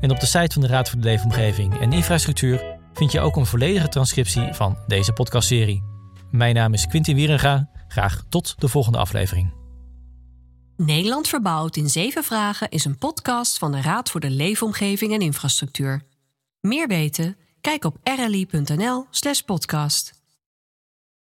En 0.00 0.10
op 0.10 0.20
de 0.20 0.26
site 0.26 0.52
van 0.52 0.62
de 0.62 0.68
Raad 0.68 0.90
voor 0.90 1.00
de 1.00 1.04
Leefomgeving 1.04 1.80
en 1.80 1.92
Infrastructuur 1.92 2.78
vind 2.92 3.12
je 3.12 3.20
ook 3.20 3.36
een 3.36 3.46
volledige 3.46 3.88
transcriptie 3.88 4.52
van 4.52 4.78
deze 4.86 5.12
podcastserie. 5.12 5.82
Mijn 6.30 6.54
naam 6.54 6.72
is 6.72 6.86
Quintin 6.86 7.14
Wierenga. 7.14 7.70
Graag 7.88 8.24
tot 8.28 8.60
de 8.60 8.68
volgende 8.68 8.98
aflevering. 8.98 9.52
Nederland 10.76 11.28
verbouwd 11.28 11.76
in 11.76 11.88
7 11.88 12.24
vragen 12.24 12.70
is 12.70 12.84
een 12.84 12.98
podcast 12.98 13.58
van 13.58 13.72
de 13.72 13.80
Raad 13.80 14.10
voor 14.10 14.20
de 14.20 14.30
Leefomgeving 14.30 15.12
en 15.12 15.20
Infrastructuur. 15.20 16.02
Meer 16.60 16.86
weten? 16.86 17.36
Kijk 17.60 17.84
op 17.84 17.96
rli.nl/podcast. 18.02 20.23